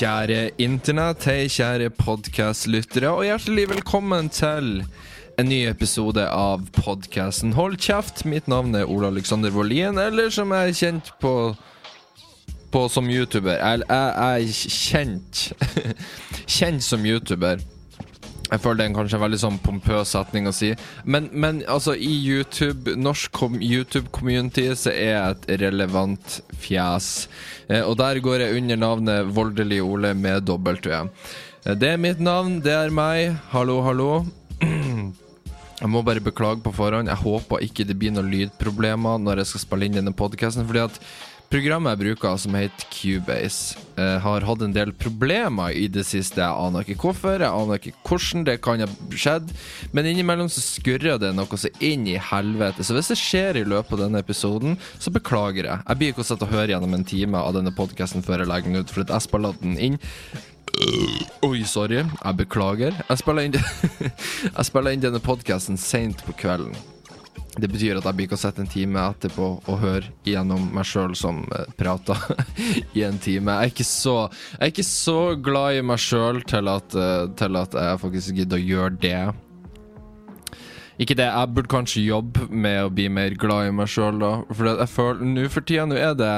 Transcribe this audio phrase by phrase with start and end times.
[0.00, 1.26] Kjære internett.
[1.28, 4.78] Hei, kjære podkastlyttere, og hjertelig velkommen til
[5.36, 8.22] en ny episode av podkasten Hold kjeft.
[8.24, 11.34] Mitt navn er Ola Alexander Wollien, eller som jeg er kjent på
[12.72, 13.58] på som YouTuber.
[13.60, 15.44] Jeg, jeg er kjent
[16.56, 17.60] Kjent som YouTuber.
[18.50, 20.72] Jeg føler det er kanskje en veldig sånn pompøs setning å si.
[21.06, 27.28] Men, men altså, i YouTube, norsk YouTube-community så er jeg et relevant fjes.
[27.68, 30.74] Eh, og der går jeg under navnet Voldelig Ole med W.
[30.90, 33.38] Eh, det er mitt navn, det er meg.
[33.54, 34.12] Hallo, hallo.
[35.80, 37.08] Jeg må bare beklage på forhånd.
[37.08, 40.82] Jeg håper ikke det blir noen lydproblemer når jeg skal spille inn denne podkasten, fordi
[40.82, 40.98] at
[41.50, 46.38] Programmet jeg bruker, som heter Cubase, eh, har hatt en del problemer i det siste.
[46.38, 49.50] Jeg aner ikke hvorfor, jeg aner ikke hvordan det kan ha skjedd,
[49.90, 52.86] men innimellom så skurrer det noe så inn i helvete.
[52.86, 55.82] Så hvis det skjer i løpet av denne episoden, så beklager jeg.
[55.88, 58.52] Jeg blir ikke å sitte og høre gjennom en time av denne podkasten før jeg
[58.52, 59.98] legger den ut, for jeg spiller den inn.
[61.50, 62.04] Oi, sorry.
[62.06, 62.94] Jeg beklager.
[63.10, 63.58] Jeg spiller inn,
[64.54, 66.78] jeg spiller inn denne podkasten seint på kvelden.
[67.60, 70.86] Det betyr at jeg blir ikke å sette en time etterpå og høre gjennom meg
[70.88, 72.18] sjøl som uh, prater
[72.98, 73.52] i en time.
[73.52, 74.16] Jeg er ikke så,
[74.58, 78.68] er ikke så glad i meg sjøl til, uh, til, at jeg faktisk gidder å
[78.70, 79.22] gjøre det.
[81.00, 84.32] Ikke det, jeg burde kanskje jobbe med å bli mer glad i meg sjøl, da.
[84.52, 86.34] For jeg føler nå for tida nå er det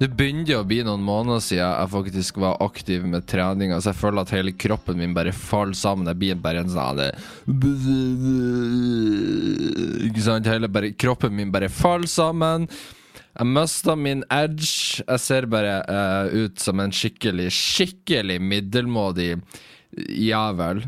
[0.00, 4.00] det begynte å bli noen måneder siden jeg faktisk var aktiv med treninga, så jeg
[4.00, 6.08] føler at hele kroppen min bare faller sammen.
[6.10, 7.02] Jeg blir bare en sånn
[10.08, 10.50] Ikke sant?
[10.50, 12.66] Hele bare, kroppen min bare faller sammen.
[13.34, 15.02] Jeg mista min edge.
[15.04, 19.32] Jeg ser bare uh, ut som en skikkelig, skikkelig middelmådig
[19.94, 20.84] jævel.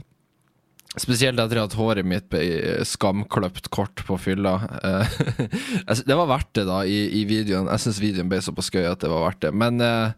[0.96, 2.40] Spesielt etter at håret mitt ble
[2.88, 4.54] skamkløpt kort på fylla.
[4.80, 5.18] Eh,
[6.08, 7.68] det var verdt det, da, i, i videoen.
[7.68, 9.50] Jeg syns videoen ble såpass gøy at det var verdt det.
[9.52, 10.14] Men, eh,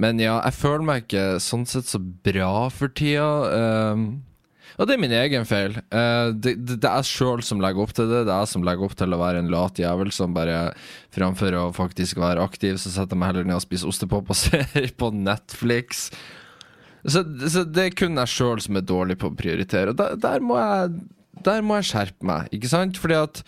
[0.00, 3.28] men, ja, jeg føler meg ikke sånn sett så bra for tida.
[3.52, 4.06] Eh,
[4.78, 5.76] og det er min egen feil.
[5.90, 8.22] Det, det, det er jeg sjøl som legger opp til det.
[8.28, 10.70] Det er jeg som legger opp til å være en lat jævel som bare
[11.16, 14.38] framfor å faktisk være aktiv, så setter jeg meg heller ned og spiser ostepop og
[14.46, 16.06] ser på Netflix.
[17.06, 19.94] Så, så, det er kun jeg sjøl som er dårlig på å prioritere.
[19.96, 20.98] Der, der, må jeg,
[21.46, 22.98] der må jeg skjerpe meg, ikke sant?
[23.00, 23.42] Fordi at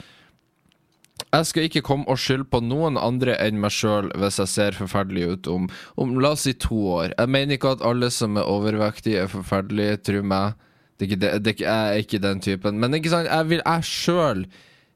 [1.30, 4.78] jeg skal ikke komme og skylde på noen andre enn meg sjøl hvis jeg ser
[4.78, 5.68] forferdelig ut om,
[6.00, 7.14] om, la oss si to år.
[7.14, 10.58] Jeg mener ikke at alle som er overvektige, er forferdelige, tro meg.
[11.00, 12.80] Det er det, det, jeg er ikke den typen.
[12.80, 14.44] Men ikke sant, jeg, vil, jeg sjøl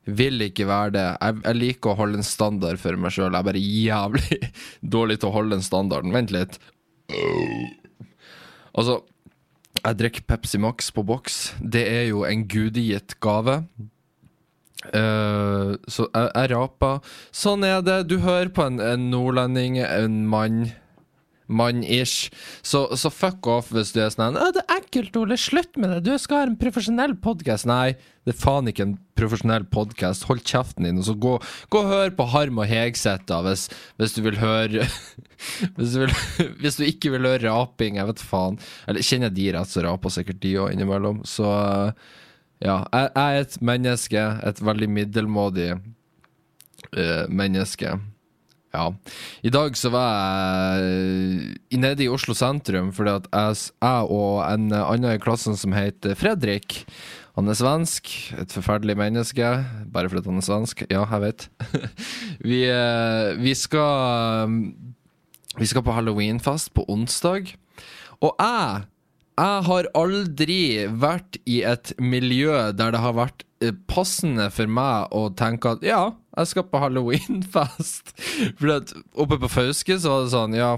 [0.04, 1.06] vil ikke være det.
[1.12, 3.30] Jeg, jeg, liker å holde en standard for meg sjøl.
[3.30, 4.40] Jeg er bare jævlig
[4.96, 6.12] dårlig til å holde den standarden.
[6.16, 6.60] Vent litt.
[8.74, 9.00] Altså,
[9.80, 11.54] jeg drikker Pepsi Max på boks.
[11.60, 13.62] Det er jo en gudegitt gave.
[14.84, 17.12] Uh, så jeg, jeg raper.
[17.32, 18.02] Sånn er det.
[18.10, 20.64] Du hører på en, en nordlending, en mann
[21.46, 22.30] mann-ish.
[22.62, 25.36] Så, så, fuck off hvis du er sånn 'Det er ekkelt, Ole.
[25.36, 26.04] Slutt med det.
[26.08, 30.24] Du skal ha en profesjonell podkast.' Nei, det er faen ikke en profesjonell podkast.
[30.30, 31.36] Hold kjeften din, og så gå,
[31.70, 33.68] gå og hør på Harm og Hegseth, da, hvis,
[34.00, 34.88] hvis, du vil høre
[35.76, 36.14] hvis du, vil,
[36.62, 38.58] hvis du, ikke vil høre raping, jeg vet faen.
[38.88, 41.22] Eller kjenner de rett, så raper sikkert de òg innimellom.
[41.28, 41.44] Så
[42.64, 44.24] ja, jeg, jeg, er et menneske.
[44.48, 47.98] Et veldig middelmådig uh, menneske.
[48.74, 48.88] Ja.
[49.46, 55.14] I dag så var jeg nede i Oslo sentrum fordi at jeg, og en annen
[55.14, 56.82] i klassen som heter Fredrik
[57.34, 59.46] han er svensk, et forferdelig menneske.
[59.90, 60.84] Bare fordi han er svensk.
[60.86, 61.46] Ja, jeg vet.
[62.48, 64.54] vi, eh, vi, skal
[65.58, 67.50] Vi skal på halloweenfest på onsdag.
[68.22, 68.84] Og jeg
[69.34, 75.10] jeg har aldri vært i et miljø der det har vært eh, passende for meg
[75.10, 78.14] å tenke at ja, jeg skal på halloweenfest.
[78.58, 80.72] For at oppe på Fauske så var det sånn, ja,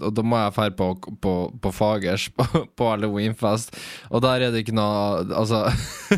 [0.00, 0.88] og da må jeg dra på,
[1.20, 3.76] på, på, Fagers på, på halloweenfest,
[4.08, 5.66] og der er det ikke noe Altså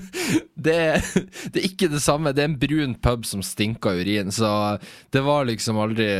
[0.66, 0.78] det,
[1.50, 2.34] det, er ikke det samme.
[2.34, 4.78] Det er en brun pub som stinker urin, så
[5.14, 6.10] det var liksom aldri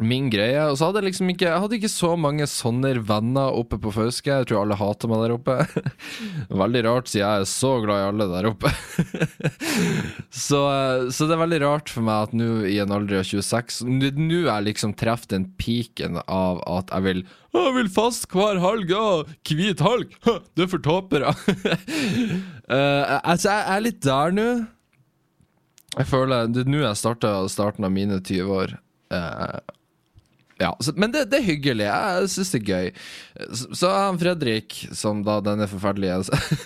[0.00, 0.60] min greie.
[0.70, 3.92] Og så hadde jeg liksom ikke Jeg hadde ikke så mange sånne venner oppe på
[3.92, 4.30] Fauske.
[4.32, 5.56] Jeg tror alle hater meg der oppe.
[6.62, 8.72] veldig rart, siden jeg er så glad i alle der oppe.
[10.46, 10.62] så,
[11.12, 14.40] så, det er veldig rart for meg at nå i en alder av 26 Nå
[14.40, 18.94] er jeg liksom truffet den peaken av at jeg vil jeg vil fast hver halg!
[19.44, 20.14] Hvit halg!
[20.56, 21.34] Det er for tapere!
[21.36, 24.46] uh, altså, jeg er litt der nå.
[25.98, 28.72] Jeg føler Nå er jeg starta starten av mine 20 år.
[29.12, 29.60] Uh,
[30.62, 31.86] ja, så, men det, det, er hyggelig.
[31.88, 32.90] Jeg syns det er gøy.
[33.50, 36.20] Så, så Fredrik, som da denne forferdelige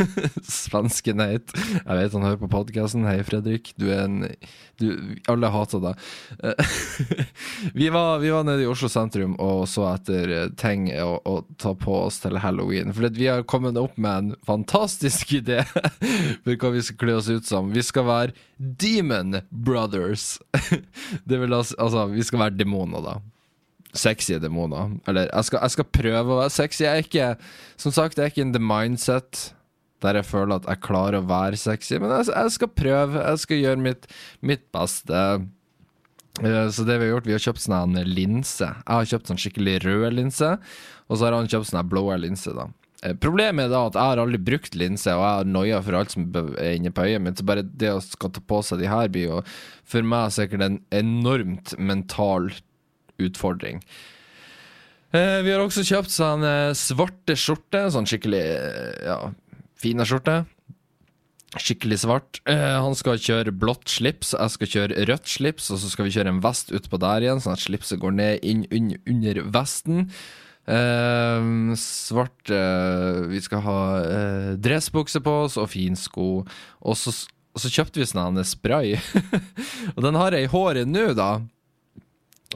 [0.67, 3.07] svensken het Jeg vet han hører på podkasten.
[3.09, 3.71] Hei, Fredrik.
[3.81, 4.19] Du er en
[4.77, 4.91] du,
[5.33, 6.03] Alle hater deg.
[7.79, 11.39] vi, var, vi var nede i Oslo sentrum og så etter eh, ting å, å
[11.57, 12.93] ta på oss til halloween.
[12.93, 17.31] For vi har kommet opp med en fantastisk idé for hva vi skal kle oss
[17.33, 17.73] ut som.
[17.73, 20.37] Vi skal være Demon Brothers.
[21.25, 23.17] det vil altså, altså, vi skal være demoner, da
[24.01, 24.97] sexy demoner.
[25.09, 26.85] Eller jeg skal, jeg skal, prøve å være sexy.
[26.85, 27.29] Jeg er ikke
[27.81, 29.53] Som sagt, jeg er ikke in the mindset
[30.05, 33.21] der jeg føler at jeg klarer å være sexy, men jeg, jeg skal prøve.
[33.23, 34.09] Jeg skal gjøre mitt,
[34.45, 35.23] mitt beste.
[36.43, 38.69] Uh, så det vi har gjort, vi har kjøpt sånn linse.
[38.69, 40.51] Jeg har kjøpt sånn skikkelig rød linse,
[41.09, 42.69] og så har han kjøpt sånn blå linse, da.
[43.05, 45.99] Uh, problemet er da at jeg har aldri brukt linse, og jeg har noia for
[45.99, 47.41] alt som er inne på øyet mitt.
[47.41, 49.43] Så bare det å skal ta på seg de her blir jo
[49.89, 52.53] for meg sikkert en enormt mental
[53.23, 53.83] utfordring.
[55.15, 59.19] Eh, vi har også kjøpt sånn eh, svarte skjorte, sånn skikkelig eh, ja,
[59.79, 60.43] fine skjorte.
[61.57, 62.41] Skikkelig svart.
[62.45, 66.35] Han skal kjøre blått slips, jeg skal kjøre rødt slips, og så skal vi kjøre
[66.35, 70.11] en vest utpå der igjen, sånn at slipset går ned inn un under vesten.
[70.67, 71.49] Eh,
[71.81, 73.79] svart eh, Vi skal ha
[74.59, 76.29] dressbukse på oss og finsko.
[76.83, 77.15] Og så,
[77.55, 78.99] og så kjøpte vi sånn spray.
[79.95, 81.39] og den har jeg i håret nå, da.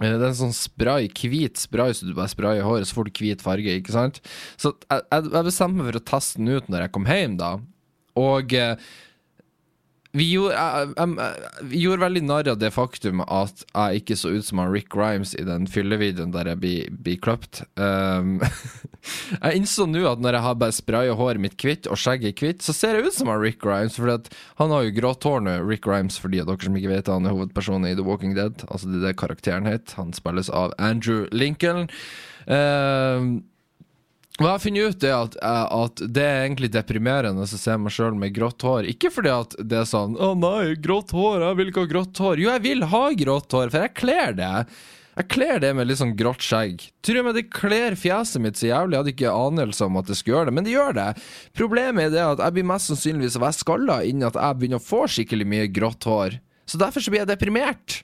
[0.00, 3.20] Det er en sånn spray, hvit spray, så du bare sprayer håret, så får du
[3.20, 4.22] hvit farge, ikke sant?
[4.56, 7.50] Så jeg, jeg bestemte meg for å teste den ut når jeg kom hjem, da.
[8.20, 8.90] Og eh,
[10.16, 11.26] vi gjorde, jeg, jeg,
[11.70, 14.88] jeg gjorde, veldig narr av det faktum at jeg ikke så ut som han Rick
[14.90, 17.62] Grimes i den fyllevideoen der jeg blir, kløpt.
[17.78, 18.40] Um,
[19.36, 22.64] jeg innså nå at når jeg har bare spraya håret mitt hvitt og skjegget hvitt,
[22.66, 24.00] så ser jeg ut som han Rick Grimes.
[24.00, 27.12] For han har jo grått hår nå, Rick Grimes, for de dere som ikke vet
[27.12, 28.66] han er hovedpersonen i The Walking Dead.
[28.66, 29.94] Altså det er det karakteren het.
[30.00, 31.86] Han spilles av Andrew Lincoln.
[32.50, 33.44] Um,
[34.40, 37.92] hva jeg funnet ut, er at, eh, at, det er egentlig deprimerende å se meg
[37.92, 38.88] sjøl med grått hår.
[38.88, 42.22] Ikke fordi at det er sånn 'Å nei, grått hår, jeg vil ikke ha grått
[42.24, 42.40] hår'.
[42.40, 44.54] Jo, jeg vil ha grått hår, for jeg kler det.
[45.20, 46.86] Jeg kler det med litt sånn grått skjegg.
[47.04, 48.94] Tror meg det kler fjeset mitt så jævlig.
[48.94, 51.08] Jeg hadde ikke anelse om at det skulle gjøre det, men det gjør det.
[51.52, 54.80] Problemet er det at jeg blir mest sannsynligvis å være skalla innen at jeg begynner
[54.80, 56.38] å få skikkelig mye grått hår.
[56.64, 58.00] Så derfor så blir jeg deprimert.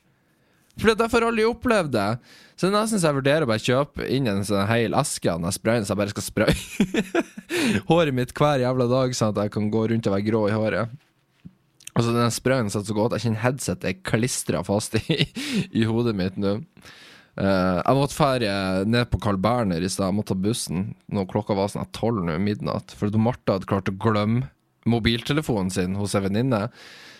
[0.77, 2.11] For derfor har aldri opplevd det.
[2.56, 5.29] Så det er nesten så jeg vurderer å bare kjøpe inn en sånn hel eske
[5.29, 7.25] av den sprayen, så jeg bare skal spraye
[7.91, 10.55] håret mitt hver jævla dag, sånn at jeg kan gå rundt og være grå i
[10.56, 10.94] håret.
[11.97, 13.17] Altså Den sprayen satt så godt.
[13.17, 15.19] Jeg kjenner headsetet er klistra fast i,
[15.70, 16.58] i, hodet mitt nå.
[17.37, 18.50] Uh, jeg måtte fære
[18.88, 20.11] ned på Carl Berner i stad.
[20.11, 22.93] Jeg måtte ta bussen når klokka var sånn tolv nå, midnatt.
[22.97, 24.49] For Martha hadde klart å glemme
[24.88, 26.67] mobiltelefonen sin hos ei venninne.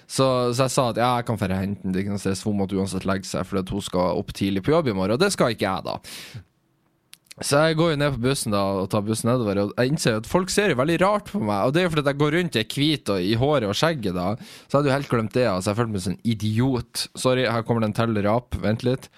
[0.06, 1.93] Så, så, jeg sa at ja, jeg kan dra hente den.
[1.93, 4.62] Det er ikke noe stress, hun måtte uansett legge seg fordi hun skal opp tidlig
[4.67, 5.17] på jobb i morgen.
[5.17, 6.44] Og det skal ikke jeg, da.
[7.44, 10.14] Så jeg går jo ned på bussen da og tar bussen nedover, og jeg innser
[10.23, 11.67] at folk ser jo veldig rart på meg.
[11.67, 14.17] Og det er jo fordi jeg går rundt i hvit og i håret og skjegget,
[14.17, 14.29] da.
[14.38, 15.44] Så jeg hadde jo helt glemt det.
[15.50, 17.02] Altså, jeg følte meg som en idiot.
[17.12, 18.56] Sorry, her kommer det en til rap.
[18.62, 19.11] Vent litt.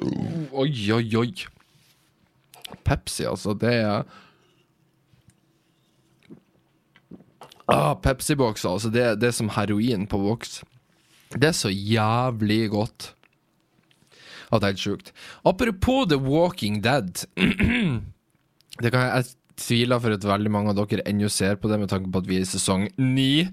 [0.00, 1.30] Oi, oi, oi.
[2.82, 3.54] Pepsi, altså.
[3.54, 4.02] Det er
[7.70, 8.90] Ah, Pepsi-bokser, altså.
[8.92, 10.60] Det, det er som heroin på boks.
[11.36, 13.12] Det er så jævlig godt.
[14.50, 15.12] At det er helt sjukt.
[15.46, 17.22] Apropos The Walking Dead.
[18.82, 21.78] det kan jeg, jeg tviler for at veldig mange av dere ennå ser på det,
[21.78, 23.46] med tanke på at vi er i sesong ni.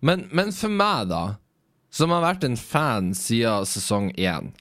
[0.00, 1.36] Men, men for meg, da,
[1.92, 4.54] som har vært en fan siden sesong én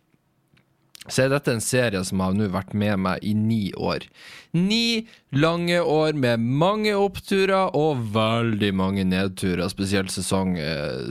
[1.09, 4.05] så er dette en serie som har nå vært med meg i ni år.
[4.55, 11.09] Ni lange år med mange oppturer og veldig mange nedturer, spesielt sesong eh,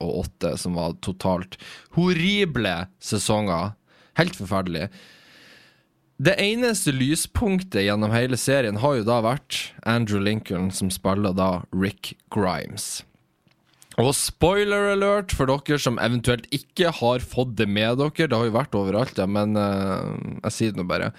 [0.00, 1.58] og åtte, som var totalt
[1.98, 3.74] horrible sesonger.
[4.18, 4.88] Helt forferdelig.
[6.24, 11.64] Det eneste lyspunktet gjennom hele serien har jo da vært Andrew Lincoln, som spiller da
[11.74, 13.02] Rick Grimes.
[14.02, 18.26] Og spoiler alert for dere som eventuelt ikke har fått det med dere.
[18.26, 21.12] Det har jo vært overalt, ja, men uh, jeg sier det nå bare.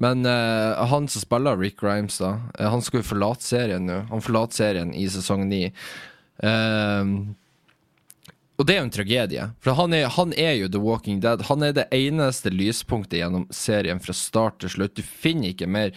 [0.00, 4.00] Men uh, han som spiller Rick Grimes, da, uh, han skal jo forlate serien nå.
[4.08, 5.66] Han forlater serien i sesong ni.
[8.54, 11.44] og det er jo en tragedie, for han er, han er, jo The Walking Dead.
[11.50, 14.96] Han er det eneste lyspunktet gjennom serien fra start til slutt.
[14.96, 15.92] Du finner ikke mer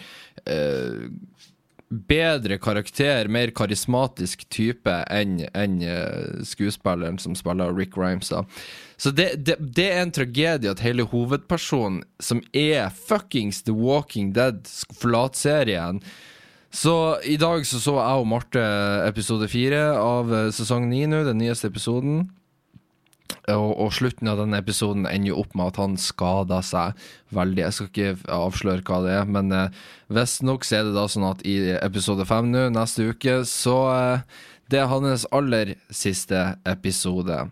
[1.88, 8.32] bedre karakter, mer karismatisk type enn en, uh, skuespilleren som spiller Rick Rimes.
[8.96, 14.34] Så det, det, det, er en tragedie at hele hovedpersonen, som er fuckings The Walking
[14.36, 14.64] Dead,
[15.00, 16.02] forlater serien.
[16.70, 18.64] Så i dag så, så jeg og Marte
[19.08, 22.26] episode fire av uh, sesong ni nå, den nyeste episoden.
[23.52, 27.64] Og, og slutten av denne episoden ender jo opp med at han skader seg veldig.
[27.64, 31.44] Jeg skal ikke avsløre hva det er, men eh, visstnok er det da sånn at
[31.48, 36.36] i episode fem nå, neste uke, så eh, Det er hans aller siste
[36.68, 37.46] episode.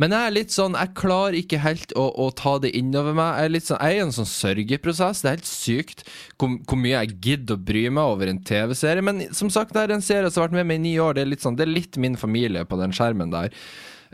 [0.00, 3.38] Men jeg er litt sånn, jeg klarer ikke helt å, å ta det innover meg.
[3.38, 5.22] Jeg er litt sånn, jeg er i en sånn sørgeprosess.
[5.22, 6.04] Det er helt sykt
[6.38, 9.04] hvor, hvor mye jeg gidder å bry meg over en TV-serie.
[9.04, 11.18] Men som sagt, det er en serie som har vært med meg i ni år.
[11.18, 13.54] Det er litt sånn, det er litt min familie på den skjermen der.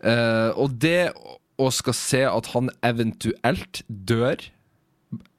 [0.00, 1.12] Uh, og det
[1.60, 4.40] å skal se at han eventuelt dør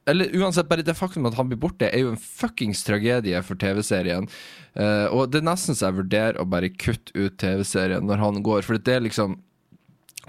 [0.06, 3.58] Eller uansett, bare det faktum at han blir borte, er jo en fuckings tragedie for
[3.58, 4.28] TV-serien.
[4.74, 8.42] Uh, og det er nesten så jeg vurderer å bare kutte ut TV-serien når han
[8.42, 9.40] går, for det er liksom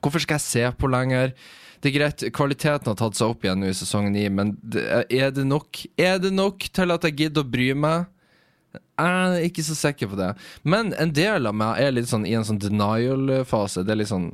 [0.03, 1.31] Hvorfor skal jeg se på lenger?
[1.79, 4.49] Det er greit, kvaliteten har tatt seg opp igjen nå i sesong 9, men
[5.07, 5.79] er det nok?
[5.95, 8.09] Er det nok til at jeg gidder å bry meg?
[8.73, 10.33] Jeg er ikke så sikker på det.
[10.65, 13.85] Men en del av meg er litt sånn i en sånn denial-fase.
[13.85, 14.31] Det er litt sånn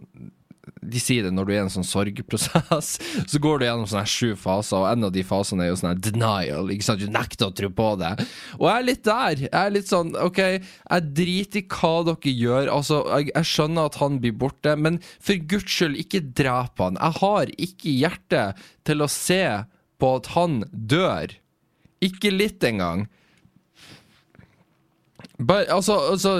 [0.80, 2.90] de sier det når du er i en sånn sorgprosess,
[3.32, 6.02] så går du gjennom sånne sju faser, og en av de fasene er jo sånn
[6.04, 6.72] denial.
[6.74, 7.04] Ikke sant?
[7.04, 8.14] Du nekter å tro på det.
[8.60, 9.44] Og jeg er litt der.
[9.48, 12.72] Jeg er litt sånn OK, jeg driter i hva dere gjør.
[12.76, 17.00] Altså, jeg, jeg, skjønner at han blir borte, men for guds skyld, ikke drep han.
[17.00, 18.48] Jeg har ikke hjerte
[18.88, 19.44] til å se
[20.00, 21.36] på at han dør.
[22.06, 23.10] Ikke litt engang.
[25.40, 26.32] Bare, altså, altså,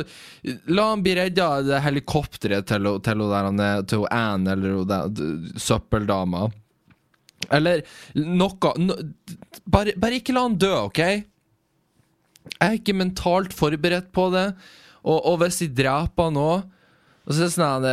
[0.68, 6.50] La han bli redda av helikopteret til, til, til, til Anne eller søppeldama.
[7.56, 7.86] Eller
[8.20, 8.98] noe no,
[9.64, 11.00] bare, bare, ikke la han dø, OK?
[11.00, 14.50] Jeg er ikke mentalt forberedt på det.
[15.08, 16.66] Og, og hvis de dreper han òg
[17.24, 17.86] Og så er det sånn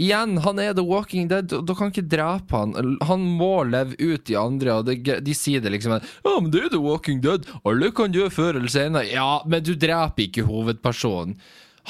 [0.00, 2.96] Igjen, han er The Walking Dead, og du kan ikke drepe han.
[3.04, 6.62] Han må leve ut de andre, og det, de sier det liksom Ja, men det
[6.64, 9.10] er The Walking Dead, alle kan dø før eller senere.
[9.12, 11.36] Ja, men du dreper ikke hovedpersonen.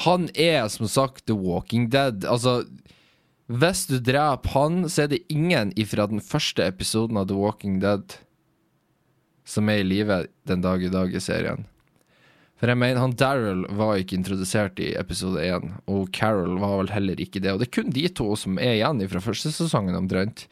[0.03, 2.25] Han er som sagt The Walking Dead.
[2.25, 2.63] Altså,
[3.47, 7.79] hvis du dreper han, så er det ingen ifra den første episoden av The Walking
[7.83, 8.17] Dead
[9.45, 11.67] som er i live den dag i dag i serien.
[12.61, 16.93] For jeg mener, han Daryl var ikke introdusert i episode én, og Carol var vel
[16.93, 17.51] heller ikke det.
[17.51, 20.45] Og det er kun de to som er igjen fra første sesongen omtrent.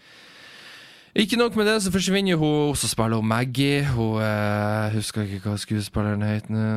[1.15, 3.83] Ikke nok med det, så forsvinner hun Så spiller hun Maggie.
[3.83, 6.67] Hun eh, husker ikke hva skuespilleren het nå.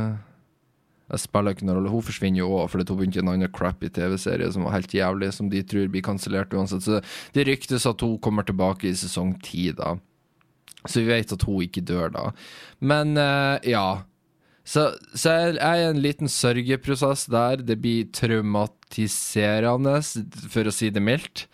[1.12, 1.93] Jeg spiller ikke noen rolle.
[1.93, 5.31] Hun forsvinner jo òg, fordi hun begynte en annen crappy TV-serie som var helt jævlig,
[5.37, 6.83] som de tror blir kansellert uansett.
[6.83, 7.02] Så
[7.37, 9.95] det ryktes at hun kommer tilbake i sesong ti, da.
[10.85, 12.25] Så vi vet at hun ikke dør da.
[12.81, 14.04] Men uh, ja.
[14.64, 17.61] Så, så jeg er i en liten sørgeprosess der.
[17.61, 19.99] Det blir traumatiserende,
[20.52, 21.47] for å si det mildt.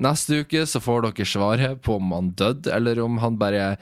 [0.00, 3.74] Neste uke så får dere svaret på om han døde, eller om han bare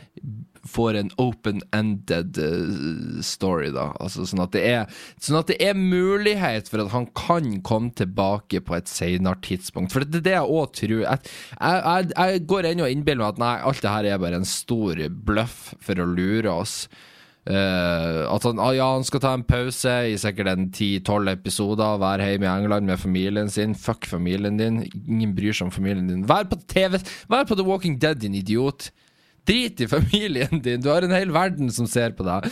[0.68, 3.92] får en open-ended uh, story, da.
[4.02, 8.60] Altså, sånn, at er, sånn at det er mulighet for at han kan komme tilbake
[8.66, 9.94] på et senere tidspunkt.
[9.94, 10.96] For det er det jeg òg tror.
[11.06, 14.42] Jeg, jeg, jeg går ennå og innbiller meg at nei, alt det her er bare
[14.42, 16.82] en stor bløff for å lure oss.
[17.48, 22.00] Uh, at han, ah, ja, han skal ta en pause i sikkert en 10-12 episoder,
[22.02, 23.72] være hjemme i England med familien sin.
[23.78, 24.82] Fuck familien din.
[25.06, 26.26] Ingen bryr seg om familien din.
[26.28, 27.00] Vær på TV!
[27.32, 28.90] Vær på The Walking Dead, din idiot!
[29.48, 30.84] Drit i familien din!
[30.84, 32.50] Du har en hel verden som ser på deg.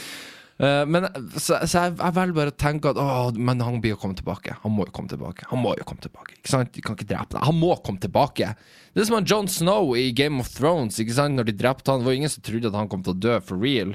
[0.56, 1.04] Uh, men
[1.36, 4.16] Så, så jeg, jeg, velger bare å tenke at Åh, men han blir jo komme
[4.16, 4.56] tilbake.
[4.62, 5.44] Han må jo komme tilbake.
[5.52, 6.72] Han må jo komme tilbake Ikke sant?
[6.72, 7.44] De kan ikke drepe deg.
[7.44, 8.54] Han må komme tilbake.
[8.94, 10.96] Det er som han John Snow i Game of Thrones.
[11.04, 11.36] Ikke sant?
[11.36, 13.36] Når de drepte han Det var ingen som trodde at han kom til å dø
[13.44, 13.92] for real.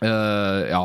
[0.00, 0.84] Uh, ja.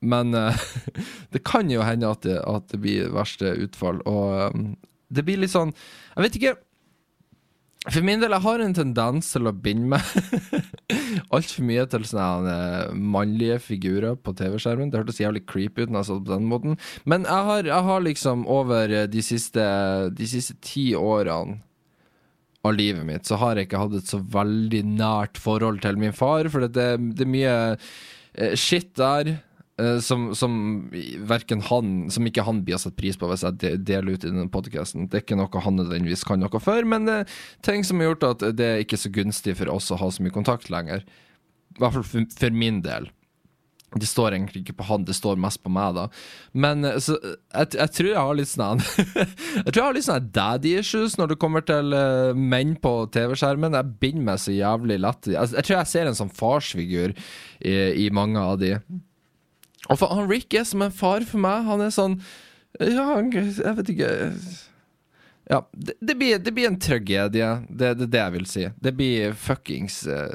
[0.00, 0.66] Men uh,
[1.32, 4.02] det kan jo hende at det, at det blir verste utfall.
[4.08, 4.70] Og um,
[5.08, 5.70] det blir litt sånn
[6.16, 6.56] Jeg vet ikke.
[7.86, 10.06] For min del, jeg har en tendens til å binde meg
[11.34, 12.56] altfor mye til sånne
[12.98, 14.90] mannlige figurer på TV-skjermen.
[14.90, 16.74] Det hørtes jævlig creepy ut når jeg det på den måten.
[17.06, 19.68] Men jeg har, jeg har liksom over de siste,
[20.18, 21.60] de siste ti årene
[22.66, 26.16] av livet mitt, så har jeg ikke hatt et så veldig nært forhold til min
[26.16, 26.50] far.
[26.50, 27.76] For det, det er mye Eh,
[28.58, 29.32] shit der
[29.80, 30.56] uh, som, som
[31.70, 35.08] han Som ikke han blir satt pris på hvis jeg deler ut i denne podkasten.
[35.08, 38.12] Det er ikke noe han nødvendigvis kan noe for, men det er ting som har
[38.12, 41.06] gjort at det er ikke så gunstig for oss å ha så mye kontakt lenger.
[41.76, 43.10] I hvert fall for, for min del.
[43.94, 46.06] Det står egentlig ikke på han, det står mest på meg, da.
[46.58, 48.82] Men eh, så, jeg, jeg, tror jeg har litt sånn
[49.62, 52.94] Jeg tror jeg har litt sånn daddy issues når det kommer til uh, menn på
[53.14, 53.78] TV-skjermen.
[53.78, 55.30] Jeg binder meg så jævlig lett.
[55.30, 57.76] Jeg, jeg, tror jeg ser en sånn farsfigur i,
[58.06, 58.74] i mange av de.
[59.86, 61.64] Og for, han Rick er som en far for meg.
[61.70, 62.20] Han er sånn
[62.82, 64.14] Ja, jeg vet ikke
[65.46, 67.50] ja, det, det, blir, det blir, en tragedie.
[67.70, 68.64] Det er det, det, jeg vil si.
[68.82, 70.32] Det blir fuckings uh,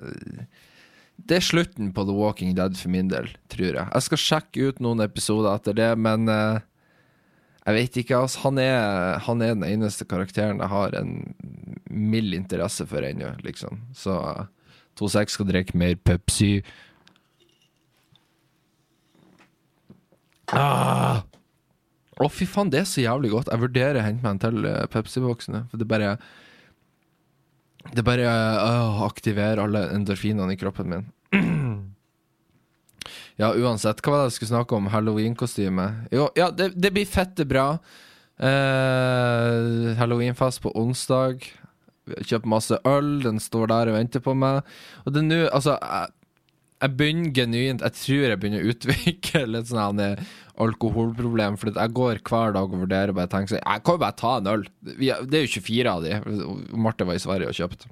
[1.18, 3.86] det er slutten på The Walking Dead for min del, tror jeg.
[3.86, 6.60] Jeg skal sjekke ut noen episoder etter det, men uh,
[7.62, 8.40] Jeg vet ikke, altså.
[8.48, 11.12] Han er, han er den eneste karakteren jeg har en
[11.92, 13.84] mild interesse for ennå, liksom.
[13.94, 14.18] Så
[14.98, 16.64] 2-6 skal drikke mer Pepsi.
[20.52, 21.22] Ah!
[22.22, 23.50] oh, fy faen, det er så jævlig godt.
[23.52, 25.66] Jeg vurderer å hente meg en til uh, Pepsi-boksene.
[25.72, 26.16] For det bare
[27.90, 31.08] Det bare øh, aktiverer alle endorfinene i kroppen min.
[33.42, 34.04] ja, uansett.
[34.04, 34.92] Hva var det jeg skulle snakke om?
[34.94, 35.88] Halloween-kostyme?
[36.14, 37.74] Jo, ja, det, det blir fette bra.
[38.42, 41.44] Uh, Halloweenfest på onsdag.
[42.26, 44.66] Kjøpt masse øl, den står der og venter på meg.
[45.06, 46.14] Og det er nå Altså, jeg,
[46.82, 50.02] jeg begynner genuint Jeg tror jeg begynner å utvikle litt sånn
[50.66, 51.58] alkoholproblem.
[51.60, 54.20] For jeg går hver dag og vurderer og bare tenker sånn Jeg kan jo bare
[54.20, 54.68] ta en øl.
[54.82, 56.46] Det er jo 24 av de.
[56.78, 57.92] Marte var i Sverige og kjøpte.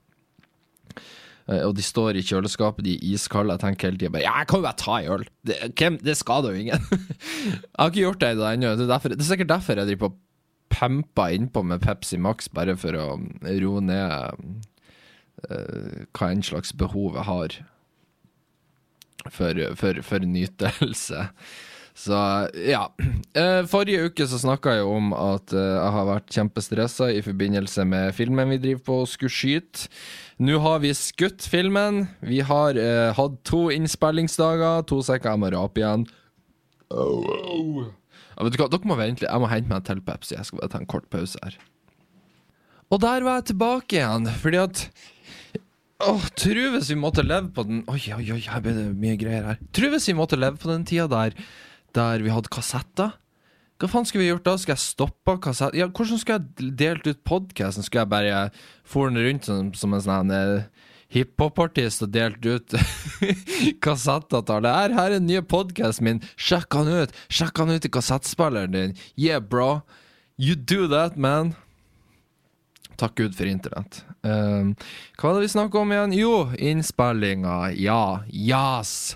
[1.49, 3.55] Eh, og de står i kjøleskapet, de er iskalde.
[3.55, 5.27] Jeg tenker hele tida bare jeg kan jo bare ta en øl.
[5.49, 6.89] Det, det skader jo ingen.
[7.49, 8.73] jeg har ikke gjort det ennå.
[8.77, 10.17] Det, det, er sikkert derfor jeg driver på
[10.69, 14.37] pampa innpå med Pepsi Max, bare for å roe ned
[15.49, 17.55] uh, hva enn slags behov jeg har
[19.33, 21.25] for, for, for nytelse.
[21.99, 22.15] Så
[22.55, 22.85] ja.
[23.35, 27.83] Eh, forrige uke så snakka jeg om at eh, jeg har vært kjempestressa i forbindelse
[27.89, 29.89] med filmen vi driver på og skulle skyte.
[30.39, 32.05] Nå har vi skutt filmen.
[32.23, 34.85] Vi har uh, hatt to innspillingsdager.
[34.87, 36.07] To sekker jeg må rape igjen.
[36.95, 37.81] Oh, oh.
[38.37, 39.27] Ja, vet du hva, Dere må vente.
[39.27, 40.37] Jeg må hente meg en til Pepsi.
[40.37, 41.59] Jeg skal bare ta en kort pause her.
[42.87, 44.87] Og der var jeg tilbake igjen, fordi at
[46.07, 49.19] Åh, Tro hvis vi måtte leve på den Oi, oi, oi, her ble det mye
[49.19, 49.59] greier her.
[49.75, 51.35] Tro hvis vi måtte leve på den tida der
[51.97, 53.15] Der vi hadde kassetter.
[53.79, 54.57] Hva faen skulle vi gjort da?
[54.59, 55.77] Skal jeg stoppe kassett...
[55.79, 57.85] Ja, hvordan skulle jeg delt ut podkasten?
[57.85, 58.41] Skulle jeg bare
[58.83, 62.75] få den rundt som, som en sånn uh, hiphop-artist og delt ut
[63.85, 64.73] kassetter til alle?
[64.75, 66.21] Her, er den nye podkasten min.
[66.35, 67.15] Sjekk han ut!
[67.31, 68.93] Sjekk han ut i kassettspilleren din.
[69.15, 69.79] Yeah, bro.
[70.35, 71.55] You do that, man.
[72.99, 74.03] Takk Gud for internett.
[74.27, 74.75] Um,
[75.15, 76.19] hva var det vi snakka om igjen?
[76.19, 77.71] Jo, innspillinga.
[77.79, 78.25] Ja.
[78.27, 79.15] Jas.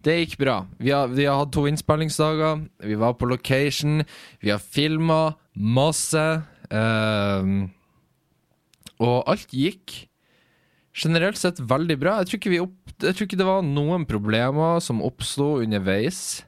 [0.00, 0.62] Det gikk bra.
[0.80, 2.62] Vi har, vi har, hatt to innspillingsdager.
[2.88, 4.04] Vi var på location.
[4.40, 6.24] Vi har filma masse.
[6.72, 7.68] Uh,
[9.00, 10.06] og alt gikk
[10.96, 12.18] generelt sett veldig bra.
[12.20, 16.42] Jeg tror, opp, jeg tror ikke det var noen problemer som oppsto underveis.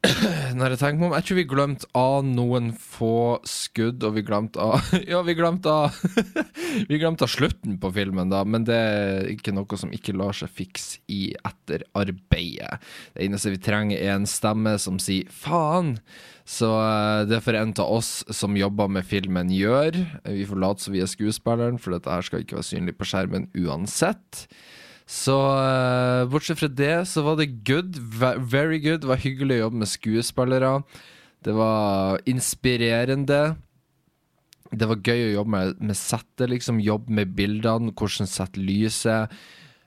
[0.56, 4.22] Når jeg tenker meg om, er ikke vi glemt av noen få skudd, og vi
[4.24, 5.98] glemte av Ja, vi glemte av
[6.88, 10.36] Vi glemte av slutten på filmen, da, men det er ikke noe som ikke lar
[10.36, 12.80] seg fikse i etterarbeidet.
[13.12, 15.98] Det eneste vi trenger, er en stemme som sier 'faen'.
[16.48, 20.06] Så uh, det får en av oss som jobber med filmen, gjøre.
[20.24, 23.06] Vi får late som vi er skuespilleren, for dette her skal ikke være synlig på
[23.06, 24.48] skjermen uansett.
[25.10, 27.98] Så uh, bortsett fra det, så var det good.
[28.38, 29.02] Very good.
[29.02, 30.74] Det var hyggelig å jobbe med skuespillere.
[31.42, 33.40] Det var inspirerende.
[34.70, 36.78] Det var gøy å jobbe med, med settet, liksom.
[36.84, 39.34] Jobbe med bildene, hvordan sette lyset.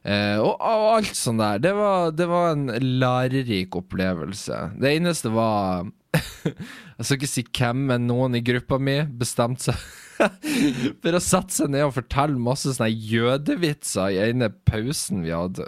[0.03, 1.63] Uh, og, og, alt sånt der.
[1.63, 2.67] Det var, det var en
[2.99, 4.59] lærerik opplevelse.
[4.75, 5.87] Det eneste var
[6.97, 9.83] Jeg skal ikke si hvem, men noen i gruppa mi bestemte seg
[11.01, 15.65] For å sette seg ned og fortelle masse sånne jødevitser i ene pausen vi hadde.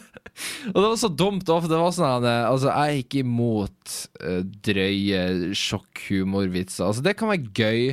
[0.72, 4.40] og det var så dumt, for det var sånn Altså, jeg er ikke imot uh,
[4.64, 6.88] drøye sjokkhumorvitser.
[6.88, 7.84] Altså, det kan være gøy.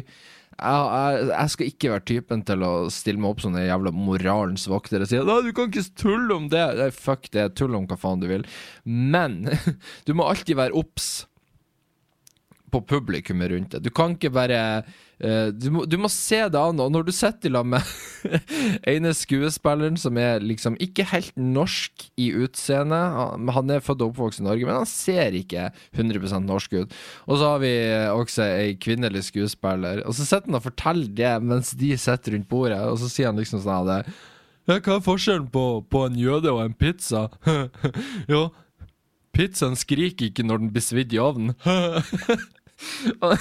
[0.56, 3.92] Jeg, jeg, jeg, skal ikke være typen til å stille meg opp som den jævla
[3.92, 6.66] moralens vokter og si at du kan ikke tulle om det.
[6.80, 8.48] Nei, fuck det, tull om hva faen du vil.
[8.88, 9.42] Men
[10.08, 11.26] du må alltid være obs
[12.76, 13.86] på publikummet rundt deg.
[13.86, 16.82] Du kan ikke bare uh, du, må, du, må, se det an.
[16.84, 18.44] Og når du sitter sammen med
[18.94, 23.00] ene skuespilleren som er liksom ikke helt norsk i utseende
[23.56, 26.96] Han er født og oppvokst i Norge, men han ser ikke 100 norsk ut.
[27.26, 27.74] Og så har vi
[28.12, 32.50] også ei kvinnelig skuespiller, og så sitter han og forteller det mens de sitter rundt
[32.52, 33.92] bordet, og så sier han liksom sånn
[34.66, 37.28] ja, Hva er forskjellen på, på en jøde og en pizza?
[38.32, 38.48] jo,
[39.36, 41.56] pizzaen skriker ikke når den blir svidd i ovnen.
[43.24, 43.34] og,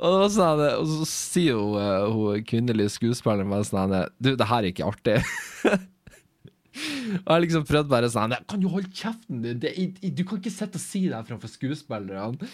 [0.00, 4.62] og, sånn, og, så sier jo uh, hun kvinnelige skuespilleren bare sånn Du, det her
[4.62, 5.18] er ikke artig.
[7.26, 9.60] og jeg liksom prøvde bare sånn Kan du holde kjeften din?
[9.60, 12.48] du kan ikke sitte og si det her framfor skuespillerne.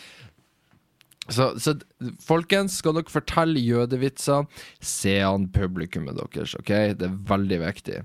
[1.33, 1.73] Så, så,
[2.21, 4.45] folkens, skal dere fortelle jødevitser,
[4.85, 6.73] se an publikummet deres, OK?
[6.99, 8.03] Det er veldig viktig.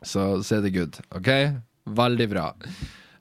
[0.00, 1.28] Så, så er det good, OK?
[1.98, 2.46] Veldig bra.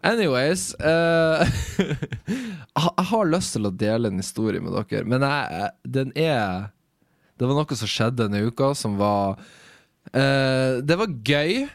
[0.06, 1.42] Anyways uh,
[2.78, 6.70] Jeg har lyst til å dele en historie med dere, men jeg, den er
[7.38, 9.40] Det var noe som skjedde denne uka som var
[10.14, 11.66] uh, Det var gøy,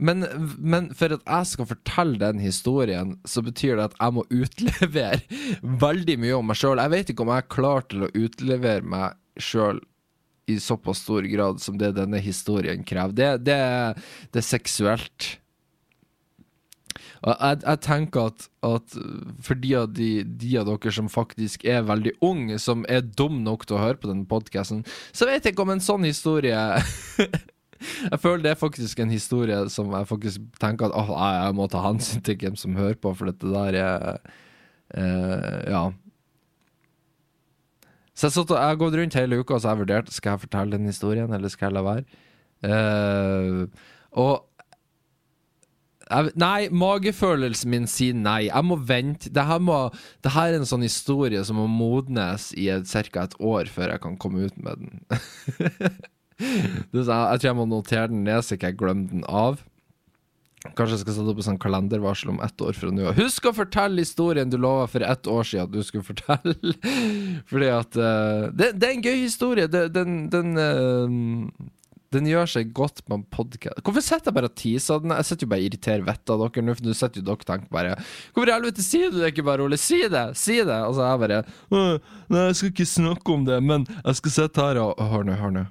[0.00, 0.24] men,
[0.58, 5.42] men for at jeg skal fortelle den historien, så betyr det at jeg må utlevere
[5.86, 6.80] veldig mye om meg sjøl.
[6.80, 9.82] Jeg vet ikke om jeg er klar til å utlevere meg sjøl
[10.50, 13.14] i såpass stor grad som det denne historien krever.
[13.14, 13.60] Det, det,
[14.32, 15.28] det er seksuelt.
[17.20, 18.96] Og jeg, jeg tenker at, at
[19.44, 23.42] for de av, de, de av dere som faktisk er veldig unge, som er dum
[23.44, 26.56] nok til å høre på denne podkasten, så vet jeg ikke om en sånn historie
[27.80, 31.68] Jeg føler det er faktisk en historie som jeg faktisk tenker at åh, jeg må
[31.72, 34.06] ta hensyn til hvem som hører på, for dette der er
[34.96, 35.84] uh, Ja.
[38.12, 40.34] Så jeg, satt, jeg har gått rundt hele uka og så har jeg vurdert Skal
[40.34, 42.04] jeg fortelle den historien, eller skal jeg la være.
[42.60, 43.88] Uh,
[44.20, 44.49] og
[46.40, 48.48] Nei, magefølelsen min sier nei.
[48.48, 49.30] Jeg må vente.
[49.30, 49.62] Det her,
[50.42, 53.24] er en sånn historie som må modnes i ca.
[53.24, 55.02] et år før jeg kan komme ut med den.
[56.40, 59.62] jeg tror jeg må notere den ned så ikke jeg glemmer den av.
[60.60, 63.14] Kanskje jeg skal sette opp en sånn kalendervarsel om ett år fra nå.
[63.16, 66.74] Husk å fortelle historien du lova for ett år siden at du skulle fortelle!
[67.50, 69.70] Fordi at uh, det, det, er en gøy historie.
[69.72, 71.70] Det, den, den uh,
[72.14, 73.78] den gjør seg godt på en podkast.
[73.86, 75.12] Hvorfor sitter jeg bare og teaser den?
[75.14, 77.38] Jeg sitter jo bare og irriterer vettet av dere nå, for nå sitter jo dere
[77.38, 77.92] og tenker bare
[78.34, 79.78] Hvorfor i helvete sier du det ikke bare, Ole?
[79.78, 80.24] Si det!
[80.38, 80.80] Si det!
[80.88, 81.38] Og så er jeg bare
[81.70, 85.38] Nei, jeg skal ikke snakke om det, men jeg skal sitte her og Hør nå,
[85.38, 85.64] hør nå.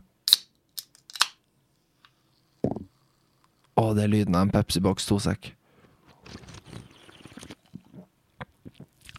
[3.79, 5.53] Å, det er lyden av en Pepsi Box 2-sekk.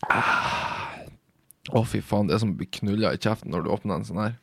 [0.08, 1.04] Ah.
[1.70, 4.08] Å, fy faen, det er som å bli knulla i kjeften når du åpner en
[4.08, 4.34] sånn her.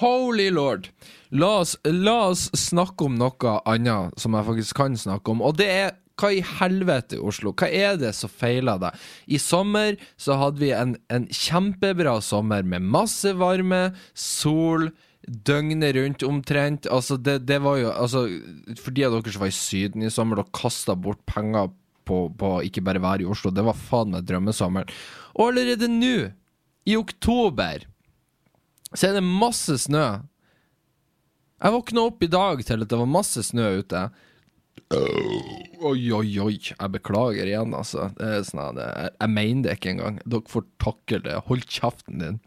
[0.00, 0.88] Holy lord.
[1.34, 5.56] La oss, la oss, snakke om noe annet som jeg faktisk kan snakke om, og
[5.58, 7.50] det er hva i helvete, Oslo?
[7.58, 8.98] Hva er det som feiler deg?
[9.26, 14.92] I sommer så hadde vi en, en kjempebra sommer med masse varme, sol,
[15.26, 16.86] døgnet rundt omtrent.
[16.86, 18.26] Altså, det, det var jo altså,
[18.78, 21.72] For de av dere som var i Syden i sommer og kasta bort penger
[22.06, 24.94] på, på ikke bare være i Oslo, det var faen meg drømmesommeren.
[25.34, 26.16] Og allerede nå,
[26.84, 27.88] i oktober
[28.94, 30.06] så er det masse snø.
[31.64, 34.06] Jeg våkna opp i dag til at det var masse snø ute.
[34.94, 36.56] Oi, oi, oi.
[36.58, 38.10] Jeg beklager igjen, altså.
[38.18, 40.18] Det er sånn, jeg, jeg mener det ikke engang.
[40.26, 41.38] Dere får takle det.
[41.48, 42.40] Hold kjeften din.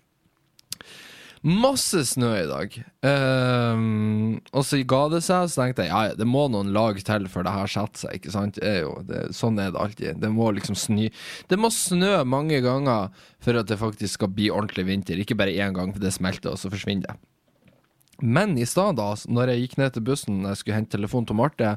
[1.48, 2.74] Masse snø i dag.
[3.08, 7.30] Um, og så ga det seg, så tenkte jeg ja, det må noen lag til
[7.32, 8.18] før det her setter seg.
[8.18, 8.60] ikke sant?
[8.60, 10.20] Er jo, det, sånn er det alltid.
[10.20, 11.08] Det må liksom snø
[11.48, 15.22] Det må snø mange ganger for at det faktisk skal bli ordentlig vinter.
[15.24, 17.18] Ikke bare én gang, for det smelter, og så forsvinner det.
[18.20, 21.38] Men i stad, da, når jeg gikk ned til bussen jeg skulle hente telefonen til
[21.38, 21.76] Marte,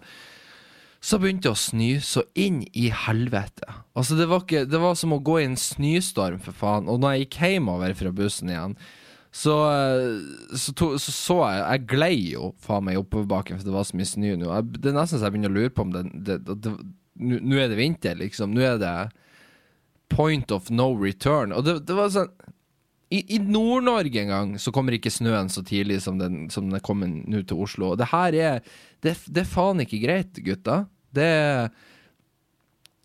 [1.00, 3.68] så begynte det å snø så inn i helvete.
[3.94, 6.90] Altså, det var, ikke, det var som å gå i en snøstorm, for faen.
[6.90, 8.74] Og når jeg gikk hjemover fra bussen igjen
[9.30, 9.56] så
[10.58, 13.98] så, to, så, så jeg Jeg glei jo faen meg oppoverbakken, for det var så
[13.98, 14.50] mye snø nå.
[14.74, 16.74] Det er nesten så jeg begynner å lure på om det, det, det
[17.20, 18.54] Nå er det vinter, liksom.
[18.56, 18.94] Nå er det
[20.10, 21.52] point of no return.
[21.52, 22.30] Og det, det var sånn
[23.12, 26.82] I, i Nord-Norge en gang så kommer ikke snøen så tidlig som den, som den
[26.86, 27.92] kommer nå til Oslo.
[27.92, 28.62] Og det her er
[29.04, 30.84] det, det er faen ikke greit, gutta.
[31.14, 31.28] Det,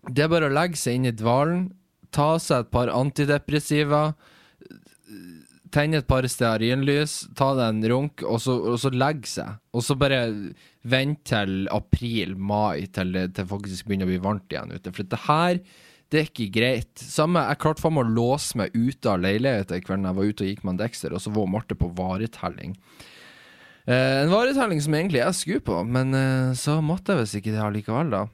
[0.09, 1.67] det er bare å legge seg inn i dvalen,
[2.15, 4.07] ta seg et par antidepressiva
[5.75, 9.57] tenne et par stearinlys, ta deg en runk, og så, og så legge seg.
[9.75, 10.21] Og så bare
[10.87, 14.93] vente til april-mai, til det faktisk begynner å bli varmt igjen ute.
[14.95, 15.59] For det her,
[16.13, 16.93] det er ikke greit.
[17.01, 20.31] Samme, Jeg klarte faen meg å låse meg ute av leiligheten i kveld jeg var
[20.31, 22.77] ute og gikk med en Dexter, og så var Marte på varetelling.
[23.85, 27.53] Eh, en varetelling som egentlig jeg skulle på, men eh, så måtte jeg visst ikke
[27.53, 28.25] det allikevel, da.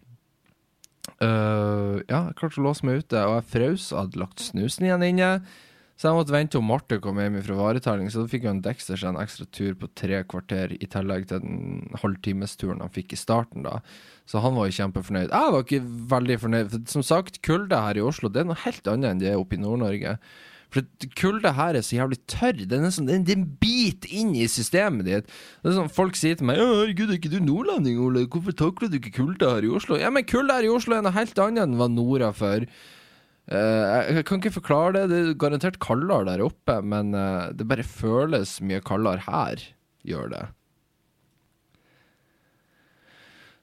[1.22, 5.06] Uh, ja, jeg klarte å låse meg ute, og jeg frøs, hadde lagt snusen igjen
[5.06, 5.30] inne.
[6.02, 8.98] Så jeg måtte vente til Marte kom hjem fra varetelling, så da fikk en Dexter
[8.98, 13.20] seg en ekstra tur på tre kvarter, i tillegg til den halvtimesturen han fikk i
[13.22, 13.84] starten, da.
[14.26, 15.30] Så han var jo kjempefornøyd.
[15.30, 15.84] Jeg var ikke
[16.16, 16.72] veldig fornøyd.
[16.72, 19.38] For som sagt, kulde her i Oslo det er noe helt annet enn det er
[19.38, 20.16] oppe i Nord-Norge.
[20.74, 20.88] For
[21.20, 22.64] kulda her er så jævlig tørr.
[22.64, 25.30] Det er nesten den biter inn i systemet ditt.
[25.62, 28.26] Det er sånn Folk sier til meg 'Herregud, er ikke du nordlending, Ole?
[28.26, 31.06] Hvorfor takler du ikke kulda her i Oslo?' Ja, men kulda her i Oslo er
[31.06, 32.66] noe helt annet enn hva Nora før.
[33.50, 35.06] Uh, jeg kan ikke forklare det.
[35.12, 39.64] Det er garantert kaldere der oppe, men uh, det bare føles mye kaldere her,
[40.08, 40.46] gjør det.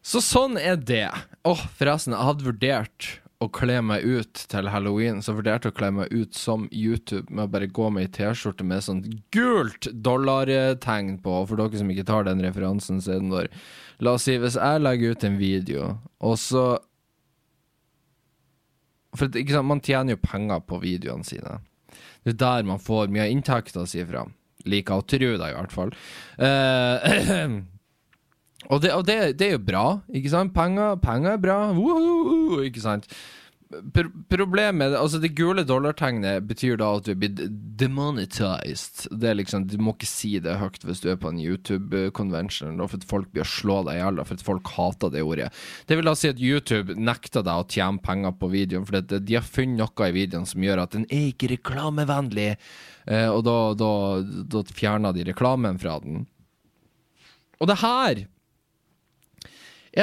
[0.08, 1.08] Så sånn er det.
[1.44, 5.74] Åh, oh, forresten, jeg hadde vurdert å kle meg ut til halloween, så vurderte jeg
[5.74, 9.04] å kle meg ut som YouTube med å bare gå med ei T-skjorte med sånn
[9.34, 11.36] gult dollartegn på.
[11.46, 13.52] For dere som ikke tar den referansen, så er den der
[14.02, 15.86] La oss si, hvis jeg legger ut en video,
[16.22, 16.64] og så
[19.18, 21.58] for sant, man tjener jo penger på videoene sine.
[22.24, 24.26] Det er der man får mye inntekter si fra.
[24.68, 25.92] Liker å tro det, i hvert fall.
[26.40, 27.58] Uh,
[28.68, 30.52] Og, det, og det, det, er jo bra, ikke sant?
[30.52, 33.06] Penger, penger er bra, Woohoo, ikke sant?
[33.68, 37.40] Pro problemet Altså, det gule dollartegnet betyr da at du er blitt
[37.80, 39.02] demonetized.
[39.12, 42.80] Det er liksom Du må ikke si det høyt hvis du er på en YouTube-convention,
[42.80, 45.50] for at folk blir å slå deg i hjel, for at folk hater det ordet.
[45.84, 49.36] Det vil da si at YouTube nekter deg å tjene penger på videoen, for de
[49.36, 52.48] har funnet noe i videoen som gjør at den er ikke reklamevennlig,
[53.04, 53.92] eh, og da, da,
[54.56, 56.24] da fjerner de reklamen fra den.
[57.58, 58.24] Og det her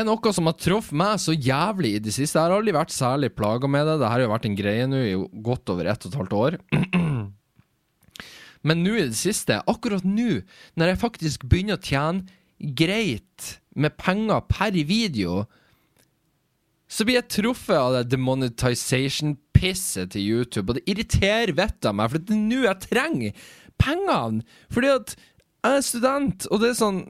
[0.01, 2.37] er noe som har truffet meg så jævlig i det siste.
[2.37, 3.99] Jeg har aldri vært særlig plaga med det.
[4.01, 6.57] Det har jo vært en greie nå i godt over ett og et halvt år.
[8.67, 10.41] Men nå i det siste, akkurat nå,
[10.75, 12.25] når jeg faktisk begynner å tjene
[12.75, 15.45] greit med penger per video,
[16.89, 22.09] så blir jeg truffet av det demonetization-pisset til YouTube, og det irriterer vettet av meg,
[22.11, 23.31] for det er nå jeg trenger
[23.81, 24.43] pengene!
[24.73, 27.01] Fordi at jeg er student, og det er sånn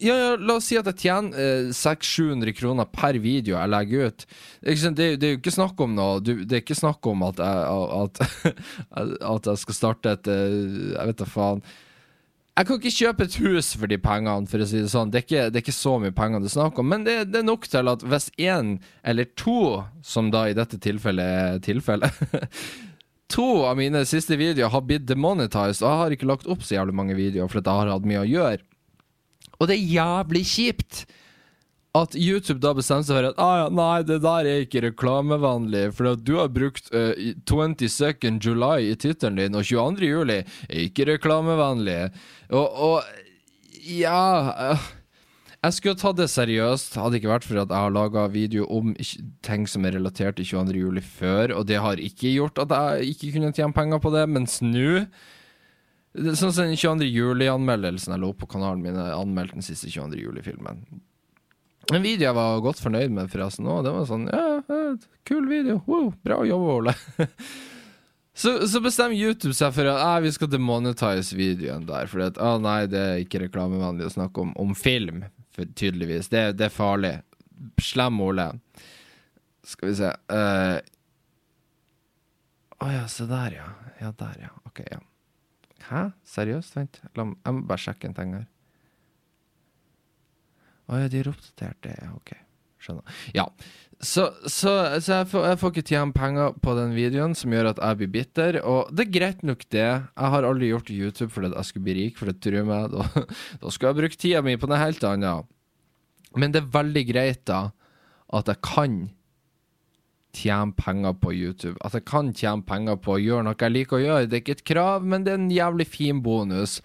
[0.00, 4.08] ja, ja, la oss si at jeg tjener eh, 600-700 kroner per video jeg legger
[4.08, 4.24] ut.
[4.62, 7.82] Det, det, er jo ikke snakk om noe Det er ikke snakk om at jeg,
[7.98, 8.22] at,
[9.34, 10.56] at jeg skal starte et eh,
[10.94, 11.62] Jeg vet da faen.
[12.58, 15.12] Jeg kan ikke kjøpe et hus for de pengene, for å si det sånn.
[15.14, 17.20] Det er ikke, det er ikke så mye penger det er snakk om, men det,
[17.30, 18.72] det, er nok til at hvis én
[19.06, 19.60] eller to,
[20.02, 22.18] som da i dette tilfellet er tilfellet
[23.36, 26.78] To av mine siste videoer har blitt demonetized, og jeg har ikke lagt opp så
[26.78, 28.67] jævlig mange videoer fordi jeg har hatt mye å gjøre.
[29.58, 31.06] Og det er jævlig kjipt
[31.96, 35.86] at YouTube da bestemmer seg for at ah, ja, nei, det der er ikke reklamevennlig,
[35.96, 37.14] for du har brukt uh,
[37.48, 40.10] 22nd July i tittelen din, og 22.
[40.10, 42.12] juli er ikke reklamevennlig.
[42.52, 44.20] Og, og ja
[44.76, 44.86] uh,
[45.64, 48.92] Jeg skulle tatt det seriøst, hadde ikke vært for at jeg har laga video om
[49.46, 50.78] ting som er relatert til 22.
[50.84, 54.28] juli før, og det har ikke gjort at jeg ikke kunne tjene penger på det,
[54.30, 55.08] mens nå
[56.18, 57.06] Sånn som den 22.
[57.12, 60.18] juli-anmeldelsen jeg lå på kanalen min, anmeldte den siste 22.
[60.24, 60.82] juli-filmen.
[61.94, 63.68] En video jeg var godt fornøyd med, forresten.
[63.68, 63.84] Også.
[63.86, 64.88] Det var sånn Ja,
[65.28, 65.80] kul video.
[65.88, 66.94] Wow, bra jobb, Ole.
[68.42, 72.10] så, så, bestemmer YouTube seg for at vi skal demonetize videoen der.
[72.10, 76.28] For at, ah, nei, det er ikke reklamevennlig å snakke om, om film, for, tydeligvis.
[76.34, 77.14] Det, det, er farlig.
[77.82, 78.50] Slem Ole.
[79.66, 80.76] Skal vi se Å uh,
[82.84, 83.70] oh, ja, se der, ja.
[83.98, 84.52] Ja, der, ja.
[84.68, 85.00] Ok, ja.
[85.88, 86.08] Hæ?
[86.28, 86.76] Seriøst?
[86.76, 88.46] Vent, La, jeg må bare sjekke en ting her.
[90.88, 91.96] Å ja, de er oppdatert det.
[92.16, 92.32] Ok,
[92.80, 93.18] skjønner.
[93.36, 93.44] Ja,
[93.98, 94.72] så, så,
[95.02, 97.98] så jeg, får, jeg, får, ikke tjene penger på den videoen, som gjør at jeg
[98.00, 98.60] blir bitter.
[98.62, 99.84] Og det er greit nok, det.
[99.84, 102.88] Jeg har aldri gjort YouTube fordi jeg skulle bli rik, for det tror jeg meg.
[102.94, 103.26] Da,
[103.64, 105.48] da skulle jeg brukt tida mi på noe helt annet.
[106.38, 107.60] Men det er veldig greit, da,
[108.38, 109.00] at jeg kan
[110.36, 111.76] tjene penger på YouTube.
[111.84, 114.28] At jeg kan tjene penger på å gjøre noe jeg liker å gjøre.
[114.28, 116.78] Det er ikke et krav, men det er en jævlig fin bonus.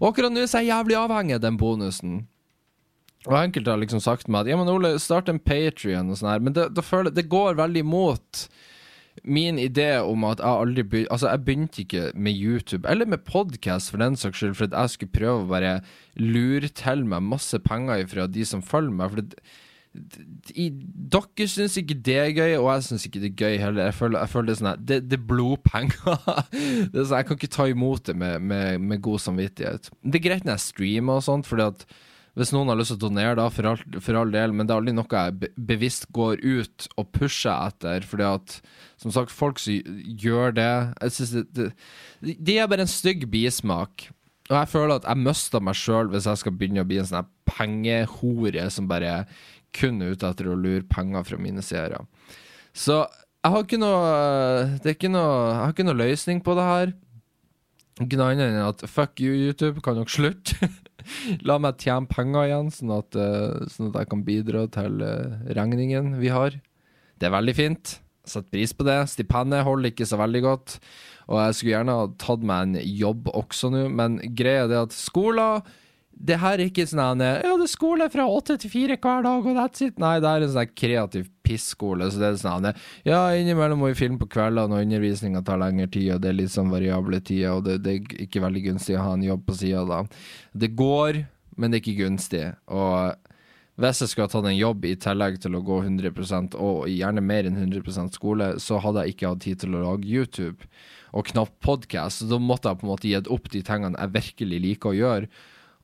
[0.00, 2.20] Og akkurat nå er jeg jævlig avhengig av den bonusen.
[3.28, 6.32] Og enkelte har liksom sagt meg at ja, men Ole, start en Patrion og sånn
[6.32, 8.46] her, men det, det, føler, det går veldig imot
[9.28, 13.26] min idé om at jeg aldri begynte Altså, jeg begynte ikke med YouTube, eller med
[13.28, 15.74] podkast for den saks skyld, for at jeg skulle prøve å bare
[16.16, 19.12] lure til meg masse penger fra de som følger meg.
[19.12, 19.44] For det,
[19.90, 23.88] dere syns ikke det er gøy, og jeg syns ikke det er gøy heller.
[23.88, 26.20] Jeg føler, jeg føler det er sånn det, det, er blodpenger.
[26.92, 29.90] det er sånn, jeg kan ikke ta imot det med, med, med, god samvittighet.
[30.06, 31.84] Det er greit når jeg streamer og sånt, fordi at
[32.38, 34.72] hvis noen har lyst til å donere, da, for all, for all del, men det
[34.72, 38.60] er aldri noe jeg bevisst går ut og pusher etter, fordi at
[39.02, 41.66] som sagt, folk som gjør det Jeg synes det,
[42.22, 44.06] det, det er bare en stygg bismak.
[44.50, 47.08] Og jeg føler at jeg mister meg sjøl hvis jeg skal begynne å bli en
[47.10, 49.24] sånn pengehore som bare
[49.76, 52.02] kun ute etter å lure penger fra mine seere.
[52.76, 53.02] Så
[53.40, 54.00] jeg har ikke noe
[54.82, 56.92] Det er ikke noe Jeg har ikke noe løsning på det her.
[58.00, 60.70] Ikke noe annet enn at fuck you, YouTube, kan dere slutte?
[61.48, 65.40] La meg tjene penger igjen, sånn at, uh, sånn at jeg kan bidra til uh,
[65.56, 66.56] regningen vi har.
[67.20, 67.98] Det er veldig fint.
[68.28, 68.98] Sett pris på det.
[69.12, 70.78] Stipendet holder ikke så veldig godt.
[71.28, 74.96] Og jeg skulle gjerne ha tatt meg en jobb også nå, men greia er at
[74.96, 75.60] skoler
[76.20, 79.46] det her er ikke sånn Ja, det er skole fra åtte til fire hver dag,
[79.46, 79.96] og that's it.
[80.00, 82.10] Nei, det er en sånn kreativ pisskole.
[82.12, 85.62] Så det er sånn at, Ja, innimellom må vi filme på kveldene, og undervisninga tar
[85.62, 88.66] lengre tid, og det er litt sånn variable tider, og det, det, er ikke veldig
[88.68, 90.04] gunstig å ha en jobb på sida da.
[90.52, 91.24] Det går,
[91.56, 92.44] men det er ikke gunstig.
[92.68, 93.30] Og
[93.80, 97.24] hvis jeg skulle ha tatt en jobb i tillegg til å gå 100% og gjerne
[97.24, 100.68] mer enn 100% skole, så hadde jeg ikke hatt tid til å lage YouTube
[101.16, 102.26] og knapt podkast.
[102.28, 105.30] Da måtte jeg på en måte gitt opp de tingene jeg virkelig liker å gjøre.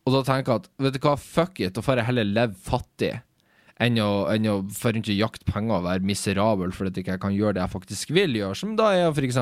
[0.06, 2.54] Og da tenker jeg at vet du hva, fuck it, da får jeg heller leve
[2.66, 3.16] fattig
[3.82, 7.34] enn å, enn å for ikke jakte penger og være miserabel fordi jeg ikke kan
[7.34, 9.40] gjøre det jeg faktisk vil gjøre, som da er å f.eks.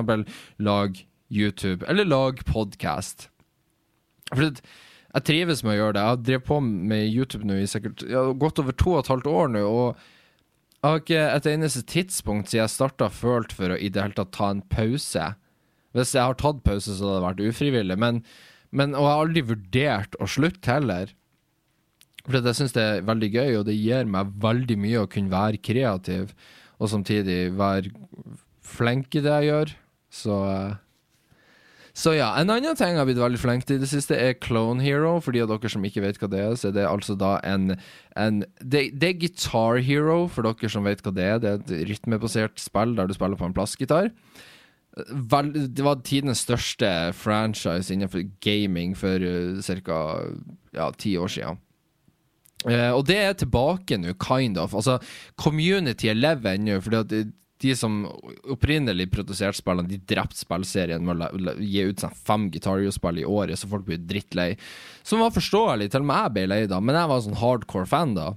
[0.59, 3.29] lage YouTube eller lage podkast.
[4.33, 4.51] For
[5.15, 6.03] Jeg trives med å gjøre det.
[6.03, 9.13] Jeg har drevet på med YouTube nå i sikkert ja, godt over to og et
[9.13, 10.01] halvt år nå, og
[10.85, 14.17] jeg har ikke et eneste tidspunkt siden jeg starta følt for å i det hele
[14.19, 15.31] tatt ta en pause.
[15.97, 18.19] Hvis jeg har tatt pause, så hadde det vært ufrivillig, men,
[18.75, 21.13] men Og jeg har aldri vurdert å slutte heller.
[22.25, 25.33] For jeg syns det er veldig gøy, og det gir meg veldig mye å kunne
[25.33, 26.33] være kreativ,
[26.81, 27.93] og samtidig være
[28.65, 29.75] flink i det jeg gjør.
[30.15, 30.73] Så uh,
[31.95, 34.35] så ja, En annen ting jeg har blitt veldig flink til i det siste, er
[34.43, 35.13] Clone Hero.
[35.23, 37.37] For de av dere som ikke vet hva det er, så er det altså da
[37.47, 37.77] en,
[38.19, 41.39] en det, det, er Guitar Hero, for dere som vet hva det er.
[41.39, 44.11] Det er et rytmebasert spill der du spiller på en plastgitar.
[44.95, 50.01] Det var tidenes største franchise innenfor gaming for uh, ca.
[50.75, 51.59] Ja, ti år siden.
[52.65, 54.75] Uh, og det er tilbake nå, kind of.
[54.75, 55.01] Altså,
[55.41, 56.95] community lever ennå, for
[57.65, 58.05] de som
[58.51, 63.27] opprinnelig produserte spillene, de drepte spillserien med å gi ut sånn fem Guitar spill i
[63.27, 64.53] året, så folk ble drittlei.
[65.03, 67.91] Som var forståelig, til og med jeg ble lei da, men jeg var sånn hardcore
[67.91, 68.33] fan da.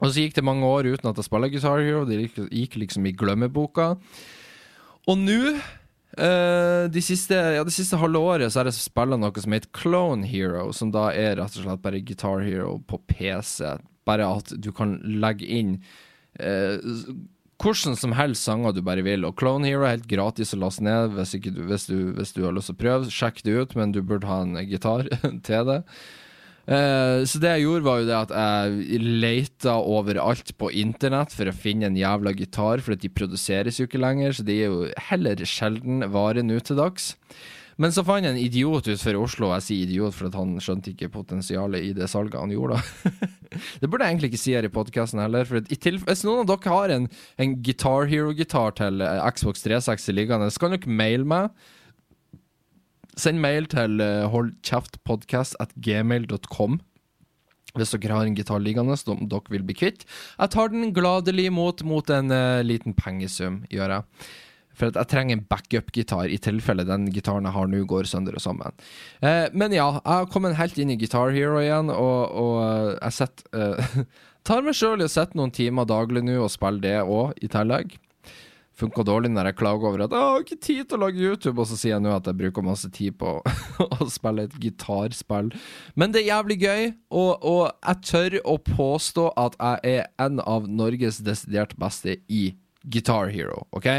[0.00, 3.08] Og så gikk det mange år uten at jeg spilte Guitar Hero, det gikk liksom
[3.08, 3.94] i glemmeboka.
[5.08, 5.42] Og nå
[6.18, 9.70] Uh, de siste, ja, det siste halve året så har jeg spilt noe som heter
[9.78, 13.76] Clone Hero, som da er rett og slett bare Guitar Hero på PC.
[14.08, 15.76] Bare at du kan legge inn
[16.42, 16.82] uh,
[17.60, 19.24] hvordan som helst sanger du bare vil.
[19.28, 22.42] Og Clone Hero er helt gratis å laste ned hvis, du, hvis, du, hvis du,
[22.46, 23.12] har lyst til å prøve.
[23.14, 25.06] Sjekk det ut, men du burde ha en gitar
[25.46, 25.82] til det.
[26.68, 31.50] Uh, så det jeg gjorde, var jo det at jeg leita overalt på internett for
[31.50, 34.84] å finne en jævla gitar, for de produseres jo ikke lenger, så de er jo
[35.10, 37.14] heller sjelden vare nå til dags.
[37.80, 40.52] Men så fant jeg en idiot utenfor Oslo, og jeg sier idiot for at han
[40.60, 42.76] skjønte ikke potensialet i det salget han gjorde.
[43.80, 45.48] det burde jeg egentlig ikke si her i podkasten heller.
[45.48, 47.08] For hvis noen av dere har en,
[47.40, 51.70] en Guitar Hero-gitar til eh, Xbox 360 liggende, så kan dere maile meg.
[53.16, 56.80] Send mail til uh, holdkjeftpodkast.gmail.com
[57.78, 60.02] hvis dere har en gitar liggende som dere vil bli kvitt.
[60.34, 64.02] Jeg tar den gladelig imot mot en uh, liten pengesum, gjør jeg.
[64.80, 68.44] For jeg trenger en backup-gitar i tilfelle den gitaren jeg har nå, går sønder og
[68.44, 68.76] sammen.
[69.20, 72.92] Eh, men ja, jeg har kommet helt inn i Guitar Hero igjen, og, og eh,
[72.96, 74.04] jeg setter eh,
[74.48, 77.48] Tar meg sjøl i å sette noen timer daglig nå og spille det òg, i
[77.52, 77.98] tillegg.
[78.80, 81.60] Funka dårlig når jeg klager over at jeg har ikke tid til å lage YouTube,
[81.60, 83.34] og så sier jeg nå at jeg bruker masse tid på
[84.00, 85.50] å spille et gitarspill.
[86.00, 90.40] Men det er jævlig gøy, og, og jeg tør å påstå at jeg er en
[90.46, 92.50] av Norges desidert beste i
[92.88, 93.90] Guitar Hero, OK?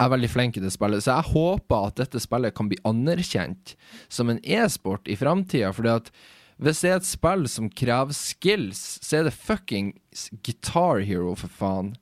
[0.00, 2.78] Jeg er veldig flink i det spillet, så jeg håper at dette spillet kan bli
[2.88, 3.74] anerkjent
[4.08, 5.74] som en e-sport i framtida.
[5.76, 6.12] Fordi at
[6.60, 11.52] hvis det er et spill som krever skills, så er det fuckings Guitar Hero, for
[11.52, 11.92] faen.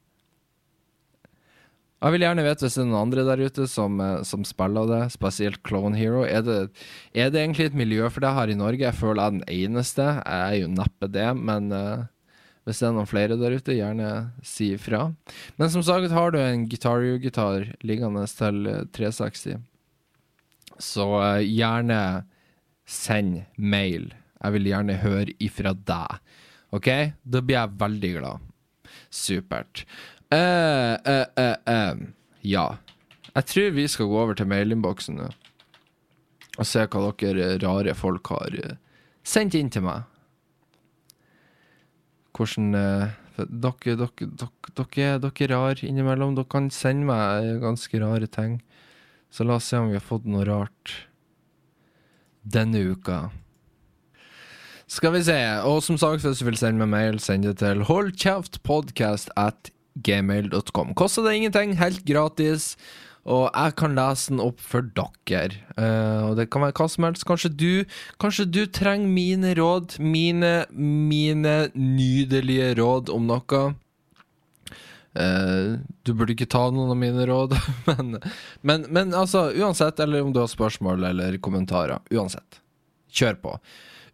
[1.98, 4.86] Jeg vil gjerne vite hvis det er noen andre der ute som, eh, som spiller
[4.86, 6.22] det, spesielt Clone Hero.
[6.22, 6.58] Er det,
[7.10, 8.84] er det, egentlig et miljø for det her i Norge?
[8.84, 10.06] Jeg føler jeg er den eneste.
[10.20, 12.06] Jeg er jo neppe det, men uh,
[12.68, 14.12] hvis det er noen flere der ute, gjerne
[14.46, 15.08] si ifra.
[15.58, 18.62] Men som sagt, har du en Guitario-gitar liggende til
[18.94, 19.58] 360,
[20.78, 22.02] så uh, gjerne
[22.86, 24.12] send mail.
[24.38, 26.22] Jeg vil gjerne høre ifra deg.
[26.70, 26.92] OK?
[27.26, 28.46] Da blir jeg veldig glad.
[29.10, 29.82] Supert.
[30.32, 31.96] Uh, uh,
[32.44, 32.66] ja.
[33.34, 35.30] Jeg tror vi skal gå over til mailinnboksen nå.
[36.58, 38.56] Og se hva dere rare folk har
[39.28, 40.06] sendt inn til meg
[42.38, 46.36] hvordan uh, dere, dere, dere, dere, er rare innimellom.
[46.36, 48.60] Dere kan sende meg ganske rare ting.
[49.30, 50.94] Så la oss se om vi har fått noe rart
[52.42, 53.28] denne uka.
[54.88, 55.36] Skal vi se.
[55.68, 59.72] Og som sagt, hvis du vil sende meg mail, send det til holdkjeftpodkast at
[60.04, 60.94] gmail.com.
[60.98, 62.74] Koster det ingenting, helt gratis.
[63.28, 65.58] Og jeg kan lese den opp for dere.
[65.76, 67.26] Uh, og det kan være hva som helst.
[67.28, 67.72] Kanskje du,
[68.22, 69.98] kanskje du trenger mine råd.
[70.00, 73.62] Mine, mine nydelige råd om noe.
[75.18, 77.54] Uh, du burde ikke ta noen av mine råd,
[77.88, 78.18] men,
[78.60, 82.00] men, men, altså, uansett, eller om du har spørsmål eller kommentarer.
[82.14, 82.62] Uansett.
[83.10, 83.56] Kjør på.